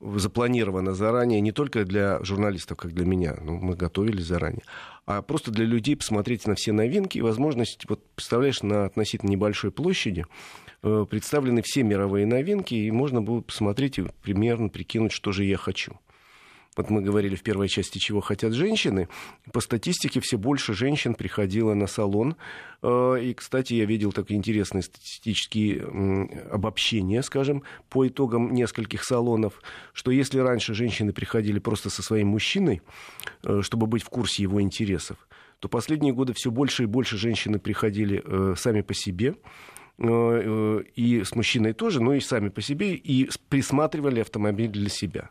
[0.01, 4.63] запланировано заранее, не только для журналистов, как для меня, ну, мы готовились заранее,
[5.07, 9.73] а просто для людей посмотреть на все новинки и возможность, вот представляешь, на относительно небольшой
[9.73, 10.25] площади
[10.83, 15.57] э, представлены все мировые новинки, и можно было посмотреть и примерно прикинуть, что же я
[15.57, 15.99] хочу
[16.79, 19.09] вот мы говорили в первой части, чего хотят женщины,
[19.53, 22.37] по статистике все больше женщин приходило на салон.
[22.83, 25.83] Э, и, кстати, я видел такие интересные статистические
[26.53, 29.61] обобщения, скажем, по итогам нескольких салонов,
[29.93, 32.81] что если раньше женщины приходили просто со своим мужчиной,
[33.43, 35.17] э, чтобы быть в курсе его интересов,
[35.59, 39.35] то последние годы все больше и больше женщины приходили э, сами по себе,
[40.01, 45.31] и с мужчиной тоже, но и сами по себе, и присматривали автомобиль для себя.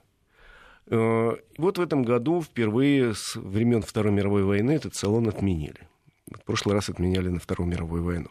[0.90, 5.88] Э, вот в этом году впервые с времен Второй мировой войны этот салон отменили.
[6.32, 8.30] В прошлый раз отменяли на Вторую мировую войну.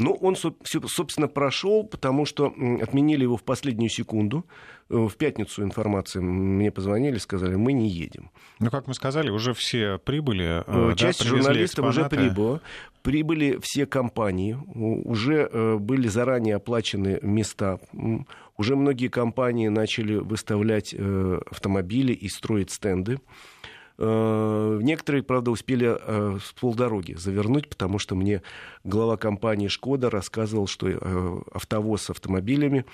[0.00, 4.46] Ну, он, собственно, прошел, потому что отменили его в последнюю секунду.
[4.88, 8.30] Э, в пятницу информация мне позвонили, сказали, мы не едем.
[8.58, 10.64] Ну, как мы сказали, уже все прибыли.
[10.66, 12.16] Э, часть да, журналистов экспонаты.
[12.16, 12.60] уже прибыла.
[13.02, 17.78] Прибыли все компании, уже были заранее оплачены места.
[18.58, 23.18] Уже многие компании начали выставлять э, автомобили и строить стенды.
[24.02, 28.40] Э, некоторые, правда, успели э, с полдороги завернуть, потому что мне
[28.82, 32.86] глава компании «Шкода» рассказывал, что э, автовоз с автомобилями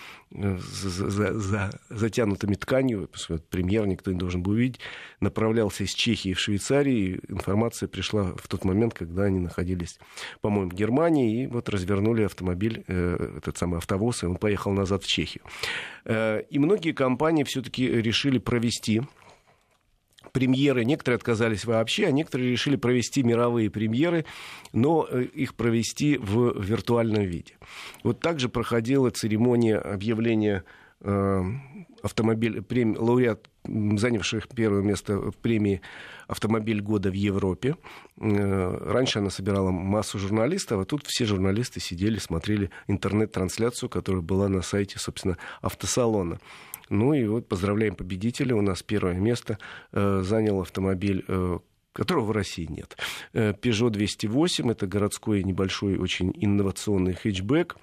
[1.91, 3.09] затянутыми тканью,
[3.51, 4.81] премьер никто не должен был увидеть,
[5.21, 7.21] направлялся из Чехии в Швейцарию.
[7.29, 10.01] Информация пришла в тот момент, когда они находились,
[10.41, 15.07] по-моему, в Германии, и вот развернули автомобиль, этот самый автовоз, и он поехал назад в
[15.07, 15.45] Чехию.
[16.05, 19.03] И многие компании все-таки решили провести
[20.37, 20.85] премьеры.
[20.85, 24.27] Некоторые отказались вообще, а некоторые решили провести мировые премьеры,
[24.75, 27.55] но э, их провести в виртуальном виде.
[28.05, 30.65] Вот также проходила церемония объявления
[31.01, 31.43] э,
[32.03, 35.81] автомобиль, прем, лауреат, занявших первое место в премии
[36.29, 37.77] «Автомобиль года в Европе».
[38.21, 44.51] Э, раньше она собирала массу журналистов, а тут все журналисты сидели, смотрели интернет-трансляцию, которая была
[44.51, 46.39] на сайте, собственно, автосалона.
[46.89, 48.55] Ну и вот поздравляем победителя.
[48.55, 49.59] У нас первое место
[49.93, 51.59] э, занял автомобиль э,
[51.97, 52.97] которого в России нет.
[53.33, 57.77] Э, Peugeot 208 это городской небольшой очень инновационный хэтчбэк.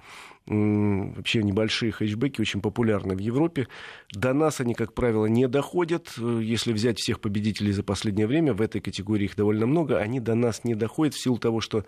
[0.45, 3.67] Вообще небольшие хэтчбеки очень популярны в Европе.
[4.11, 6.13] До нас они, как правило, не доходят.
[6.17, 10.35] Если взять всех победителей за последнее время, в этой категории их довольно много, они до
[10.35, 11.85] нас не доходят в силу того, что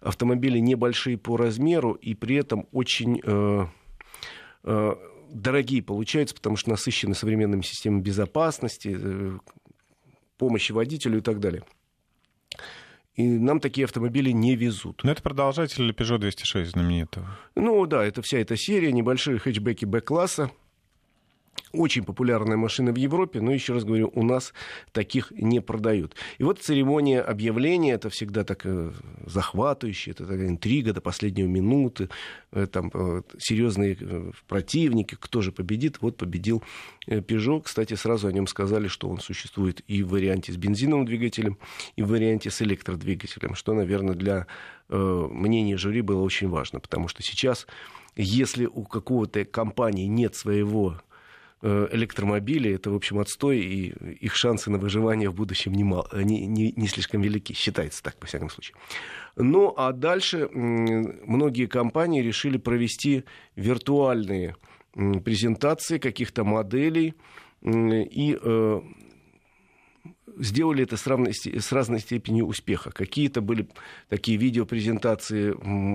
[0.00, 3.20] автомобили небольшие по размеру и при этом очень
[5.30, 9.38] дорогие получаются, потому что насыщены современными системами безопасности, э,
[10.36, 11.62] помощи водителю и так далее.
[13.14, 15.02] И нам такие автомобили не везут.
[15.04, 17.38] Но это продолжатель Peugeot 206 знаменитого.
[17.54, 20.50] Ну да, это вся эта серия, небольшие хэтчбеки Б-класса.
[21.72, 24.52] Очень популярная машина в Европе, но еще раз говорю, у нас
[24.90, 26.16] таких не продают.
[26.38, 28.90] И вот церемония объявления, это всегда так э,
[29.24, 32.08] захватывающе, это такая интрига до последней минуты,
[32.50, 33.96] э, там э, серьезные
[34.48, 35.98] противники, кто же победит.
[36.00, 36.64] Вот победил
[37.06, 37.62] Peugeot.
[37.62, 41.56] Кстати, сразу о нем сказали, что он существует и в варианте с бензиновым двигателем,
[41.94, 44.48] и в варианте с электродвигателем, что, наверное, для
[44.88, 47.68] мнения жюри было очень важно, потому что сейчас,
[48.16, 51.00] если у какого-то компании нет своего
[51.62, 53.88] электромобили, это, в общем, отстой, и
[54.24, 58.16] их шансы на выживание в будущем не, мал, не, не, не слишком велики, считается так,
[58.20, 58.76] во всяком случае.
[59.36, 63.24] Ну, а дальше многие компании решили провести
[63.56, 64.56] виртуальные
[64.94, 67.14] презентации каких-то моделей,
[67.62, 68.80] и э,
[70.38, 72.90] сделали это с, равной, с разной степенью успеха.
[72.90, 73.68] Какие-то были
[74.08, 75.50] такие видеопрезентации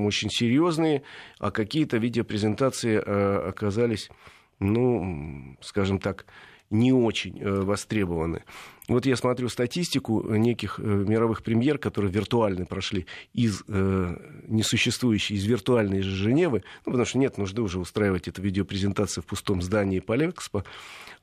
[0.05, 1.03] очень серьезные,
[1.39, 4.09] а какие-то видеопрезентации э, оказались
[4.59, 6.25] ну, скажем так,
[6.69, 8.43] не очень э, востребованы.
[8.87, 14.15] Вот я смотрю статистику неких э, мировых премьер, которые виртуально прошли из э,
[14.47, 19.27] несуществующей, из виртуальной же Женевы, ну, потому что нет нужды уже устраивать эту видеопрезентацию в
[19.27, 20.65] пустом здании Полэкспо,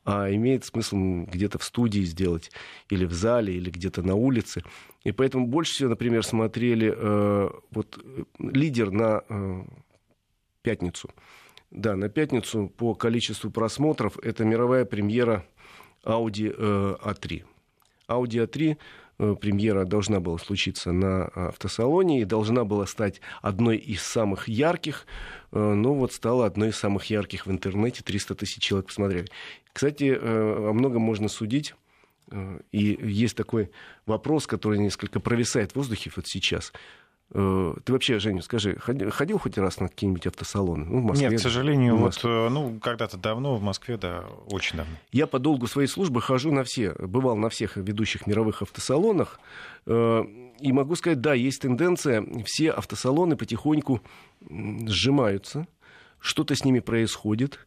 [0.05, 2.51] а имеет смысл где-то в студии сделать,
[2.89, 4.63] или в зале, или где-то на улице.
[5.05, 7.99] И поэтому больше всего, например, смотрели э, вот
[8.39, 9.63] лидер на э,
[10.63, 11.11] пятницу–
[11.73, 15.45] да, на пятницу по количеству просмотров это мировая премьера
[16.05, 17.45] Audi A3.
[18.09, 18.77] Audi A3
[19.19, 25.07] э, премьера должна была случиться на автосалоне и должна была стать одной из самых ярких,
[25.51, 29.29] но вот стала одной из самых ярких в интернете, 300 тысяч человек посмотрели.
[29.73, 31.75] Кстати, о многом можно судить
[32.71, 33.71] и есть такой
[34.07, 36.73] вопрос, который несколько провисает в воздухе вот сейчас.
[37.35, 40.85] Э, ты вообще, Женя, скажи, ходил хоть раз на какие-нибудь автосалоны?
[40.85, 44.77] Ну, в Москве, Нет, к сожалению, вот, э, ну, когда-то давно в Москве, да, очень
[44.77, 44.95] давно.
[45.13, 49.41] Я по долгу своей службы хожу на все, бывал на всех ведущих мировых автосалонах,
[49.87, 50.25] э,
[50.61, 54.03] и могу сказать, да, есть тенденция, все автосалоны потихоньку
[54.49, 55.67] сжимаются,
[56.21, 57.59] что-то с ними происходит,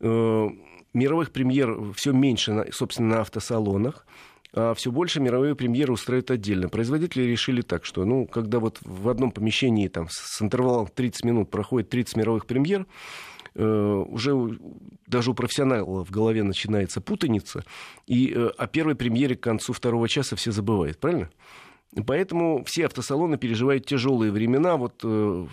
[0.00, 4.06] мировых премьер все меньше, собственно, на автосалонах
[4.76, 6.68] все больше мировые премьеры устраивают отдельно.
[6.68, 11.50] Производители решили так, что ну, когда вот в одном помещении там, с интервалом 30 минут
[11.50, 12.86] проходит 30 мировых премьер,
[13.54, 14.32] э, уже
[15.06, 17.64] даже у профессионала в голове начинается путаница,
[18.06, 21.30] и э, о первой премьере к концу второго часа все забывают, правильно?
[22.06, 24.76] Поэтому все автосалоны переживают тяжелые времена.
[24.76, 25.46] Вот э,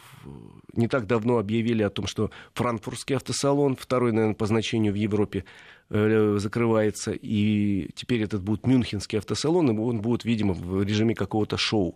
[0.74, 5.46] не так давно объявили о том, что франкфуртский автосалон, второй, наверное, по значению в Европе,
[5.91, 11.95] закрывается, и теперь этот будет Мюнхенский автосалон, и он будет, видимо, в режиме какого-то шоу.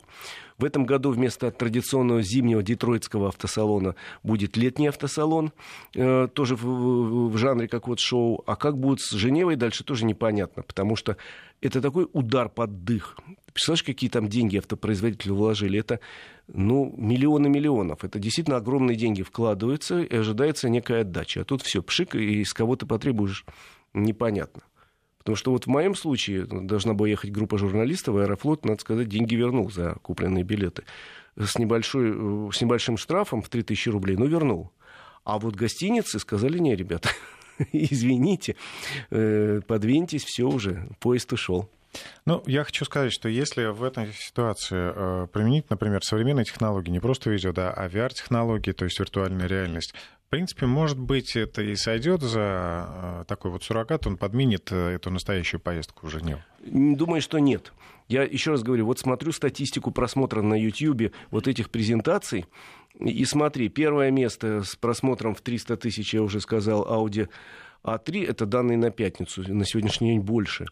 [0.58, 5.51] В этом году вместо традиционного зимнего детройтского автосалона будет летний автосалон,
[5.93, 8.43] э, тоже в, в жанре как вот шоу.
[8.45, 11.17] А как будет с Женевой дальше, тоже непонятно, потому что
[11.62, 13.17] это такой удар под дых.
[13.53, 15.79] Представляешь, какие там деньги автопроизводители вложили?
[15.79, 16.01] Это
[16.47, 18.03] ну, миллионы миллионов.
[18.03, 21.41] Это действительно огромные деньги вкладываются, и ожидается некая отдача.
[21.41, 23.45] А тут все, пшик, и из кого ты потребуешь
[23.93, 24.63] непонятно.
[25.17, 29.34] Потому что вот в моем случае должна была ехать группа журналистов, Аэрофлот, надо сказать, деньги
[29.34, 30.84] вернул за купленные билеты.
[31.36, 32.13] С, небольшой,
[32.53, 34.71] с небольшим штрафом в 3000 рублей, ну, вернул.
[35.23, 37.10] А вот гостиницы сказали, не, ребята,
[37.71, 38.55] извините,
[39.10, 41.71] э, подвиньтесь, все уже, поезд ушел.
[42.25, 46.99] Ну, я хочу сказать, что если в этой ситуации э, применить, например, современные технологии, не
[46.99, 49.93] просто видео, да, а VR-технологии, то есть виртуальная реальность,
[50.25, 52.88] в принципе, может быть, это и сойдет за
[53.21, 56.41] э, такой вот суррогат, он подменит э, эту настоящую поездку в Женеву.
[56.65, 57.71] Думаю, что нет.
[58.08, 62.45] Я еще раз говорю, вот смотрю статистику просмотра на YouTube вот этих презентаций,
[62.99, 67.27] и смотри, первое место с просмотром в 300 тысяч, я уже сказал, Audi
[67.86, 70.65] A3, это данные на пятницу, на сегодняшний день больше.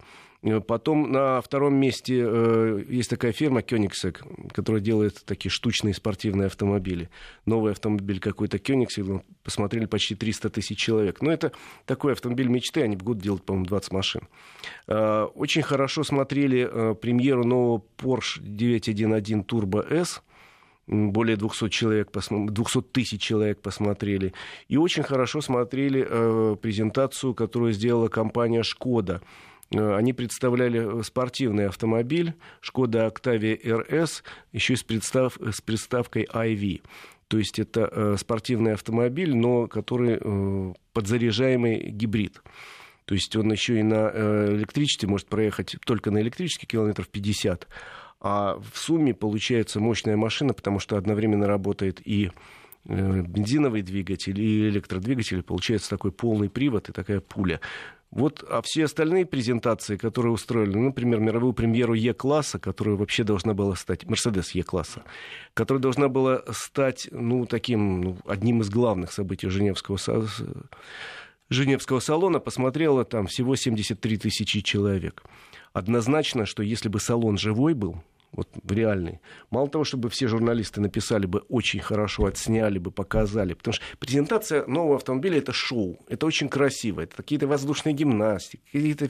[0.43, 6.47] Э, потом на втором месте э, есть такая фирма Koenigsegg, которая делает такие штучные спортивные
[6.47, 7.09] автомобили.
[7.45, 11.21] Новый автомобиль какой-то Koenigsegg, посмотрели почти 300 тысяч человек.
[11.21, 11.51] Но это
[11.85, 14.27] такой автомобиль мечты, они в год делают, по-моему, 20 машин.
[14.87, 20.21] Э, очень хорошо смотрели премьеру нового Porsche 911 Turbo S–
[20.87, 24.33] более 200, человек, 200 тысяч человек посмотрели.
[24.67, 29.21] И очень хорошо смотрели э, презентацию, которую сделала компания «Шкода».
[29.73, 36.81] Э, они представляли спортивный автомобиль Шкода Octavia RS, еще с, представ, с приставкой IV.
[37.27, 42.41] То есть это э, спортивный автомобиль, но который э, подзаряжаемый гибрид.
[43.05, 47.67] То есть он еще и на э, электричестве может проехать только на электрический километров 50.
[48.23, 52.31] А в сумме получается мощная машина, потому что одновременно работает и
[52.85, 57.59] э, бензиновый двигатель и электродвигатель, получается такой полный привод и такая пуля.
[58.11, 63.53] Вот, а все остальные презентации, которые устроили, ну, например, мировую премьеру Е-класса, которая вообще должна
[63.53, 65.03] была стать, Мерседес Е-класса,
[65.53, 69.97] которая должна была стать, ну, таким, ну, одним из главных событий Женевского,
[71.49, 75.23] Женевского салона, посмотрела там всего 73 тысячи человек.
[75.73, 78.03] Однозначно, что если бы салон живой был,
[78.33, 79.19] вот реальный.
[79.49, 83.53] Мало того, чтобы все журналисты написали бы очень хорошо, отсняли бы, показали.
[83.53, 85.99] Потому что презентация нового автомобиля это шоу.
[86.07, 87.01] Это очень красиво.
[87.01, 89.09] Это какие-то воздушные гимнастики, какие-то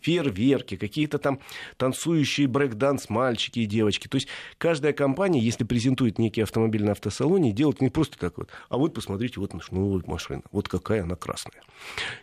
[0.00, 1.40] фейерверки, какие-то там
[1.76, 4.08] танцующие брейк-данс мальчики и девочки.
[4.08, 8.50] То есть каждая компания, если презентует некий автомобиль на автосалоне, делает не просто так вот,
[8.68, 11.62] а вот посмотрите, вот наша новая машина, вот какая она красная.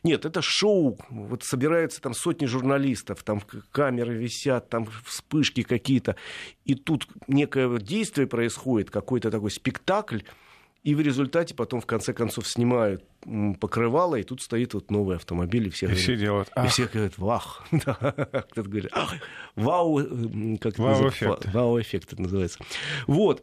[0.04, 0.98] Нет, это шоу.
[1.10, 6.16] Вот собираются там сотни журналистов, там камеры висят, там вспышки какие-то
[6.65, 10.19] и тут некое действие происходит, какой-то такой спектакль,
[10.84, 13.04] и в результате потом, в конце концов, снимают
[13.62, 16.65] покрывало, и тут стоит вот новый автомобиль, и все, и говорят, все делают ах.
[16.65, 17.65] И все говорят, вах.
[17.72, 19.13] Кто-то говорит, ах,
[19.56, 20.02] вау,
[20.60, 21.54] как вау-эффект.
[21.54, 22.60] Вау-эффект это называется.
[23.08, 23.41] Вот,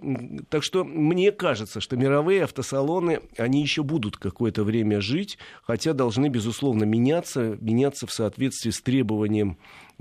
[0.50, 6.28] так что мне кажется, что мировые автосалоны, они еще будут какое-то время жить, хотя должны,
[6.28, 9.56] безусловно, меняться, меняться в соответствии с требованием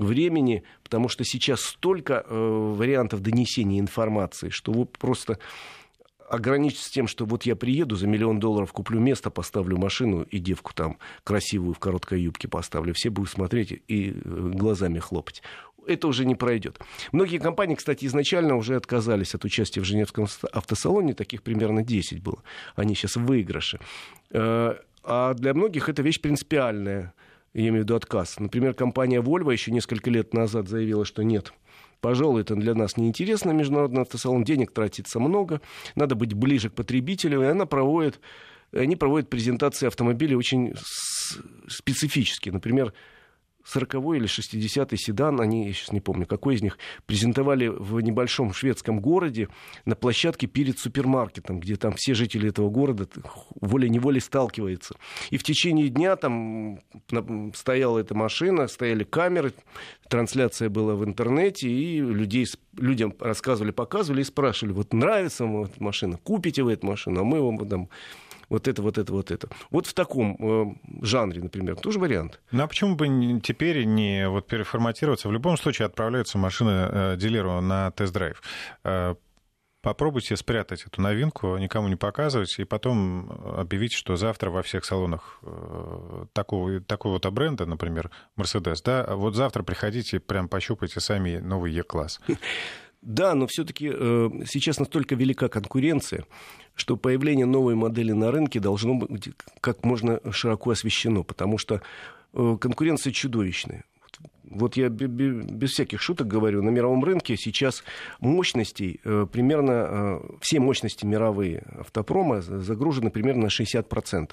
[0.06, 5.40] времени, потому что сейчас столько э, вариантов донесения информации, что вы просто
[6.30, 10.74] ограничиться тем, что вот я приеду за миллион долларов, куплю место, поставлю машину и девку
[10.74, 12.94] там красивую в короткой юбке поставлю.
[12.94, 15.42] Все будут смотреть и э, глазами хлопать.
[15.88, 16.80] это уже не пройдет.
[17.12, 22.44] Многие компании, кстати, изначально уже отказались от участия в Женевском автосалоне, таких примерно 10 было.
[22.76, 23.80] Они сейчас в выигрыше.
[24.30, 27.14] Э, а для многих это вещь принципиальная,
[27.54, 28.40] я имею в виду отказ.
[28.40, 31.54] Например, компания Volvo еще несколько лет назад заявила, что нет,
[32.02, 35.62] пожалуй, это для нас неинтересно, международный автосалон, денег тратится много,
[35.96, 38.20] надо быть ближе к потребителю, и она проводит,
[38.72, 40.74] они проводят презентации автомобилей очень
[41.68, 42.54] специфические.
[42.54, 42.94] Например,
[43.74, 48.54] 40-й или 60-й седан, они, я сейчас не помню, какой из них, презентовали в небольшом
[48.54, 49.50] шведском городе
[49.86, 53.08] на площадке перед супермаркетом, где там все жители этого города
[53.62, 54.96] волей-неволей сталкиваются.
[55.30, 56.80] И в течение дня там
[57.54, 59.54] стояла эта машина, стояли камеры,
[60.10, 62.46] трансляция была в интернете, и людей,
[62.78, 67.24] людям рассказывали, показывали и спрашивали, вот нравится вам эта машина, купите вы эту машину, а
[67.24, 67.90] мы вам там
[68.50, 69.50] вот это, вот это, вот это.
[69.72, 72.40] Вот в таком э, жанре, например, тоже вариант.
[72.52, 73.08] Ну а почему бы
[73.42, 75.28] теперь не вот переформатироваться?
[75.28, 78.42] В любом случае отправляются машины э, дилеру на тест-драйв.
[78.84, 79.16] Э,
[79.82, 85.40] попробуйте спрятать эту новинку, никому не показывать, и потом объявить, что завтра во всех салонах
[85.44, 91.72] э, такого, такого то бренда, например, Mercedes, да, вот завтра приходите, прям пощупайте сами новый
[91.72, 92.20] E-класс.
[93.02, 96.26] Да, но все-таки э, сейчас настолько велика конкуренция,
[96.76, 99.30] что появление новой модели на рынке должно быть
[99.62, 101.82] как можно широко освещено, потому что
[102.34, 103.86] э, конкуренция чудовищная.
[104.44, 107.84] Вот я без всяких шуток говорю, на мировом рынке сейчас
[108.20, 114.32] мощностей, э, примерно э, все мощности мировые автопрома загружены примерно на 60%.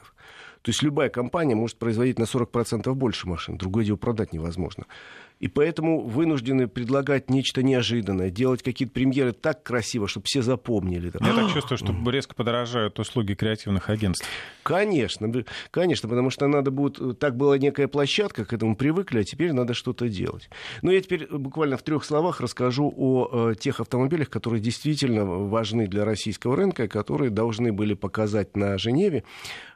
[0.63, 4.87] То есть любая компания может производить на 40% больше машин, другое дело продать невозможно.
[5.39, 11.13] И поэтому вынуждены предлагать нечто неожиданное, делать какие-то премьеры так красиво, чтобы все запомнили.
[11.21, 14.27] Я так чувствую, что резко подорожают услуги креативных агентств.
[14.63, 15.31] Конечно,
[15.71, 17.19] конечно, потому что надо будет...
[17.19, 20.49] Так была некая площадка, к этому привыкли, а теперь надо что-то делать.
[20.81, 25.87] Но я теперь буквально в трех словах расскажу о э, тех автомобилях, которые действительно важны
[25.87, 29.23] для российского рынка, которые должны были показать на Женеве,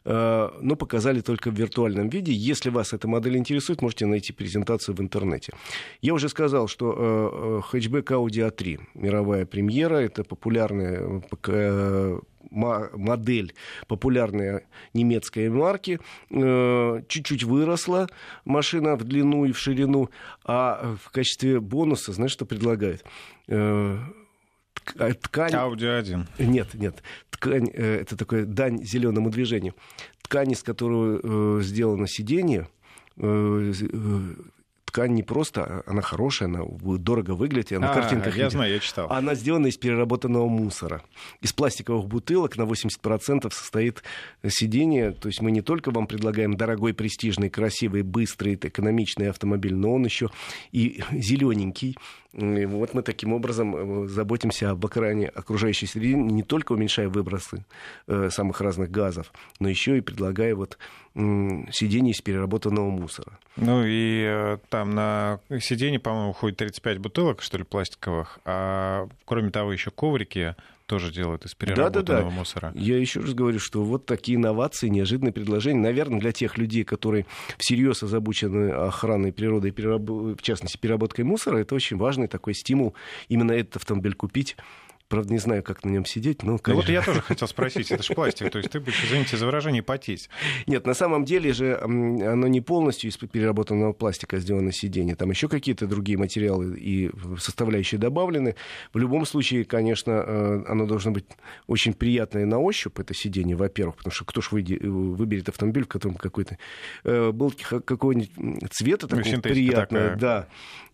[0.07, 2.33] э, но показали только в виртуальном виде.
[2.33, 5.55] Если вас эта модель интересует, можете найти презентацию в интернете кстати.
[6.01, 12.21] Я уже сказал, что э, э хэтчбэк Audi A3, мировая премьера, это популярная э,
[12.51, 13.55] модель
[13.87, 16.01] популярной немецкой марки.
[16.31, 18.09] Чуть-чуть выросла
[18.45, 20.11] машина в длину и в ширину,
[20.45, 23.05] а в качестве бонуса, знаешь, что предлагает?
[23.47, 25.53] ткань...
[25.53, 26.27] Audi 1.
[26.39, 27.05] Нет, нет.
[27.31, 29.75] Ткань, это такое дань зеленому движению.
[30.23, 32.67] Ткань, из которой сделано сиденье,
[34.91, 36.65] ткань не просто, а она хорошая, она
[36.99, 38.53] дорого выглядит, она а, картинках Я видит.
[38.53, 39.07] знаю, я читал.
[39.09, 41.03] Она сделана из переработанного мусора.
[41.41, 44.03] Из пластиковых бутылок на 80% состоит
[44.47, 45.13] сиденье.
[45.13, 50.05] То есть мы не только вам предлагаем дорогой, престижный, красивый, быстрый, экономичный автомобиль, но он
[50.05, 50.29] еще
[50.73, 51.97] и зелененький.
[52.33, 57.65] И вот мы таким образом э, заботимся об окране окружающей среды, не только уменьшая выбросы
[58.07, 60.79] э, самых разных газов, но еще и предлагая вот
[61.13, 63.39] сиденье из переработанного мусора.
[63.57, 69.51] Ну и э, там на сиденье, по-моему, уходит 35 бутылок, что ли, пластиковых, а кроме
[69.51, 70.55] того еще коврики
[70.91, 72.31] тоже делают из переработанного да, да, да.
[72.31, 72.73] мусора.
[72.75, 77.27] Я еще раз говорю, что вот такие инновации, неожиданные предложения, наверное, для тех людей, которые
[77.59, 80.03] всерьез озабочены охраной природы, перераб...
[80.03, 82.97] в частности, переработкой мусора, это очень важный такой стимул
[83.29, 84.57] именно этот автомобиль купить
[85.11, 86.71] Правда, не знаю, как на нем сидеть, но, конечно...
[86.71, 89.45] Ну вот я тоже хотел спросить, это же пластик, то есть ты будешь, извините за
[89.45, 90.31] выражение, потеть.
[90.69, 95.49] Нет, на самом деле же оно не полностью из переработанного пластика сделано сиденье, там еще
[95.49, 98.55] какие-то другие материалы и составляющие добавлены.
[98.93, 101.25] В любом случае, конечно, э, оно должно быть
[101.67, 106.15] очень приятное на ощупь, это сиденье, во-первых, потому что кто ж выберет автомобиль, в котором
[106.15, 106.57] какой-то
[107.03, 108.31] э, был какой-нибудь
[108.71, 110.47] цвета ну, такого приятного, да,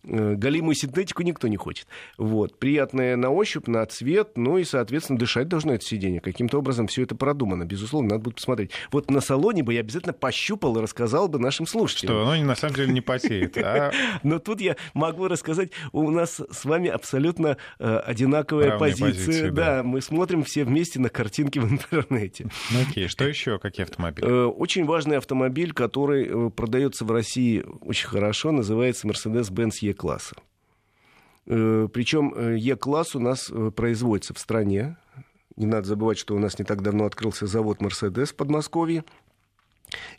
[0.09, 1.87] Э, галимую синтетику никто не хочет.
[2.17, 2.57] Вот.
[2.57, 6.21] Приятное на ощупь, на цвет, ну и, соответственно, дышать должно это сиденье.
[6.21, 7.65] Каким-то образом все это продумано.
[7.65, 8.71] Безусловно, надо будет посмотреть.
[8.91, 12.15] Вот на салоне бы я обязательно пощупал и рассказал бы нашим слушателям.
[12.15, 13.57] Что оно на самом деле не потеет.
[13.57, 13.91] А...
[14.23, 19.51] Но тут я могу рассказать, у нас с вами абсолютно э, одинаковая позиция.
[19.51, 19.83] Да.
[19.83, 22.47] мы смотрим все вместе на картинки в интернете.
[22.87, 23.59] Окей, что еще?
[23.59, 24.27] Какие автомобили?
[24.27, 30.35] Э, очень важный автомобиль, который э, продается в России очень хорошо, называется Mercedes-Benz Е-класса.
[31.47, 34.97] Э, Причем э, Е-класс у нас э, производится в стране.
[35.55, 39.03] Не надо забывать, что у нас не так давно открылся завод Mercedes в Подмосковье.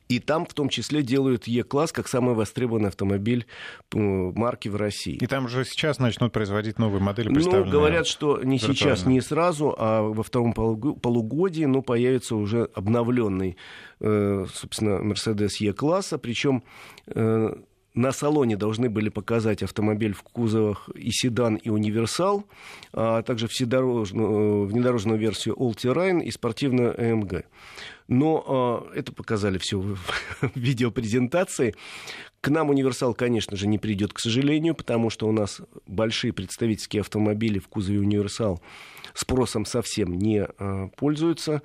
[0.08, 3.46] И там в том числе делают Е-класс как самый востребованный автомобиль
[3.92, 5.16] марки в России.
[5.16, 9.74] И там же сейчас начнут производить новые модели, Ну, говорят, что не сейчас, не сразу,
[9.78, 13.58] а во втором полугодии, но появится уже обновленный,
[14.00, 16.16] собственно, Mercedes Е-класса.
[16.16, 16.64] Причем
[17.98, 22.44] на салоне должны были показать автомобиль в кузовах и седан, и универсал,
[22.92, 27.44] а также вседорожную, внедорожную версию All Terrain и спортивную AMG.
[28.06, 29.98] Но э, это показали все в,
[30.54, 31.74] видеопрезентации.
[32.40, 37.00] К нам универсал, конечно же, не придет, к сожалению, потому что у нас большие представительские
[37.00, 38.62] автомобили в кузове универсал
[39.12, 41.62] спросом совсем не э, пользуются.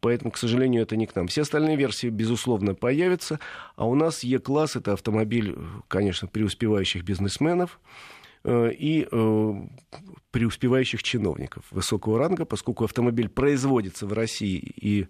[0.00, 1.26] Поэтому, к сожалению, это не к нам.
[1.26, 3.38] Все остальные версии, безусловно, появятся.
[3.76, 5.56] А у нас Е-класс— это автомобиль,
[5.88, 7.78] конечно, преуспевающих бизнесменов
[8.44, 9.52] э, и э,
[10.30, 15.08] преуспевающих чиновников высокого ранга, поскольку автомобиль производится в России и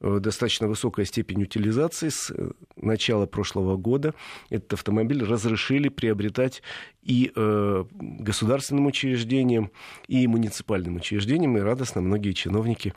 [0.00, 4.14] Э, достаточно высокая степень утилизации с э, начала прошлого года.
[4.50, 6.62] Этот автомобиль разрешили приобретать
[7.02, 9.70] и государственным учреждениям,
[10.08, 12.94] и муниципальным учреждениям, и радостно многие чиновники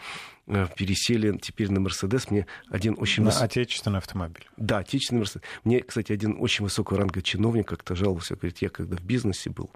[0.76, 2.30] пересели теперь на Мерседес.
[2.32, 3.24] Мне один очень...
[3.24, 3.42] На выс...
[3.42, 4.48] отечественный автомобиль.
[4.58, 5.42] Да, отечественный Мерседес.
[5.64, 9.70] Мне, кстати, один очень высокого ранга чиновник как-то жаловался, говорит, я когда в бизнесе был,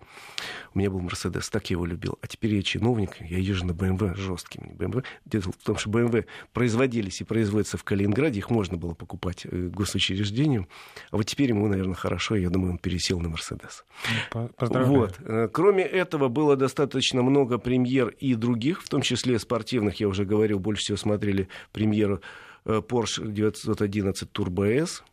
[0.74, 2.17] у меня был Мерседес, так я его любил.
[2.22, 4.72] А теперь я чиновник, я езжу на БМВ жестким.
[4.76, 9.45] БМВ, дело в том, что БМВ производились и производятся в Калининграде, их можно было покупать
[9.45, 10.67] госучреждениям.
[11.11, 13.84] А вот теперь ему, наверное, хорошо, я думаю, он пересел на Мерседес.
[14.30, 14.88] Поздравляю.
[14.88, 15.19] Вот.
[15.19, 20.26] Э, кроме этого, было достаточно много премьер и других, в том числе спортивных, я уже
[20.26, 22.22] говорил, больше всего смотрели премьеру
[22.66, 25.03] э, Porsche 911 Turbo S,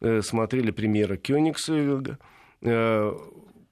[0.00, 2.16] э, смотрели премьеру Koenigsegg,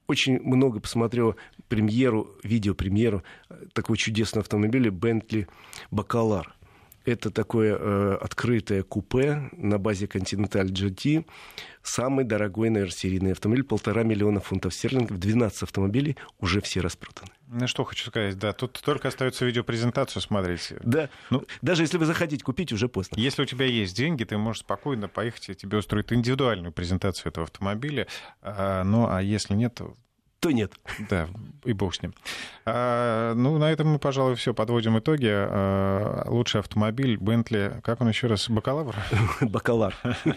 [0.05, 1.35] очень много посмотрел
[1.67, 3.23] премьеру, видеопремьеру
[3.73, 5.47] такого чудесного автомобиля Bentley
[5.91, 6.45] Bacalar.
[7.05, 11.25] Это такое э, открытое купе на базе Continental GT.
[11.81, 13.65] Самый дорогой, наверное, серийный автомобиль.
[13.65, 15.19] Полтора миллиона фунтов стерлингов.
[15.19, 17.29] 12 автомобилей уже все распроданы.
[17.55, 20.73] Ну, что хочу сказать, да, тут только остается видеопрезентацию смотреть.
[20.81, 23.19] Да, ну, даже если вы захотите купить, уже поздно.
[23.19, 27.43] Если у тебя есть деньги, ты можешь спокойно поехать, и тебе устроить индивидуальную презентацию этого
[27.43, 28.07] автомобиля.
[28.41, 29.79] А, ну, а если нет,
[30.43, 30.73] то нет.
[31.09, 31.29] Да,
[31.63, 32.13] и бог с ним.
[32.65, 35.29] А, ну, на этом мы, пожалуй, все подводим итоги.
[35.29, 38.93] А, лучший автомобиль Бентли, как он еще раз, бакалавр?
[39.41, 39.95] Бакалар.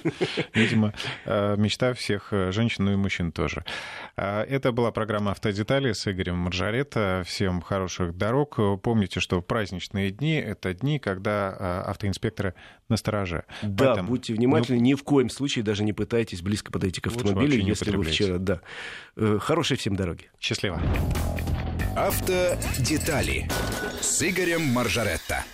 [0.54, 0.94] Видимо,
[1.24, 3.64] а, мечта всех женщин, ну и мужчин тоже.
[4.16, 7.24] А, это была программа «Автодетали» с Игорем Маржаретто.
[7.26, 8.60] Всем хороших дорог.
[8.82, 12.54] Помните, что праздничные дни— это дни, когда а, автоинспекторы
[12.88, 13.44] на стороже.
[13.62, 14.10] Да, Поэтому...
[14.10, 14.84] будьте внимательны, ну...
[14.84, 18.38] ни в коем случае даже не пытайтесь близко подойти к автомобилю, если вы вчера...
[18.38, 18.60] Да.
[19.16, 20.30] Э, хорошей всем дороги.
[20.40, 20.80] Счастливо.
[21.96, 23.48] Автодетали
[24.00, 25.44] с Игорем Маржаретто.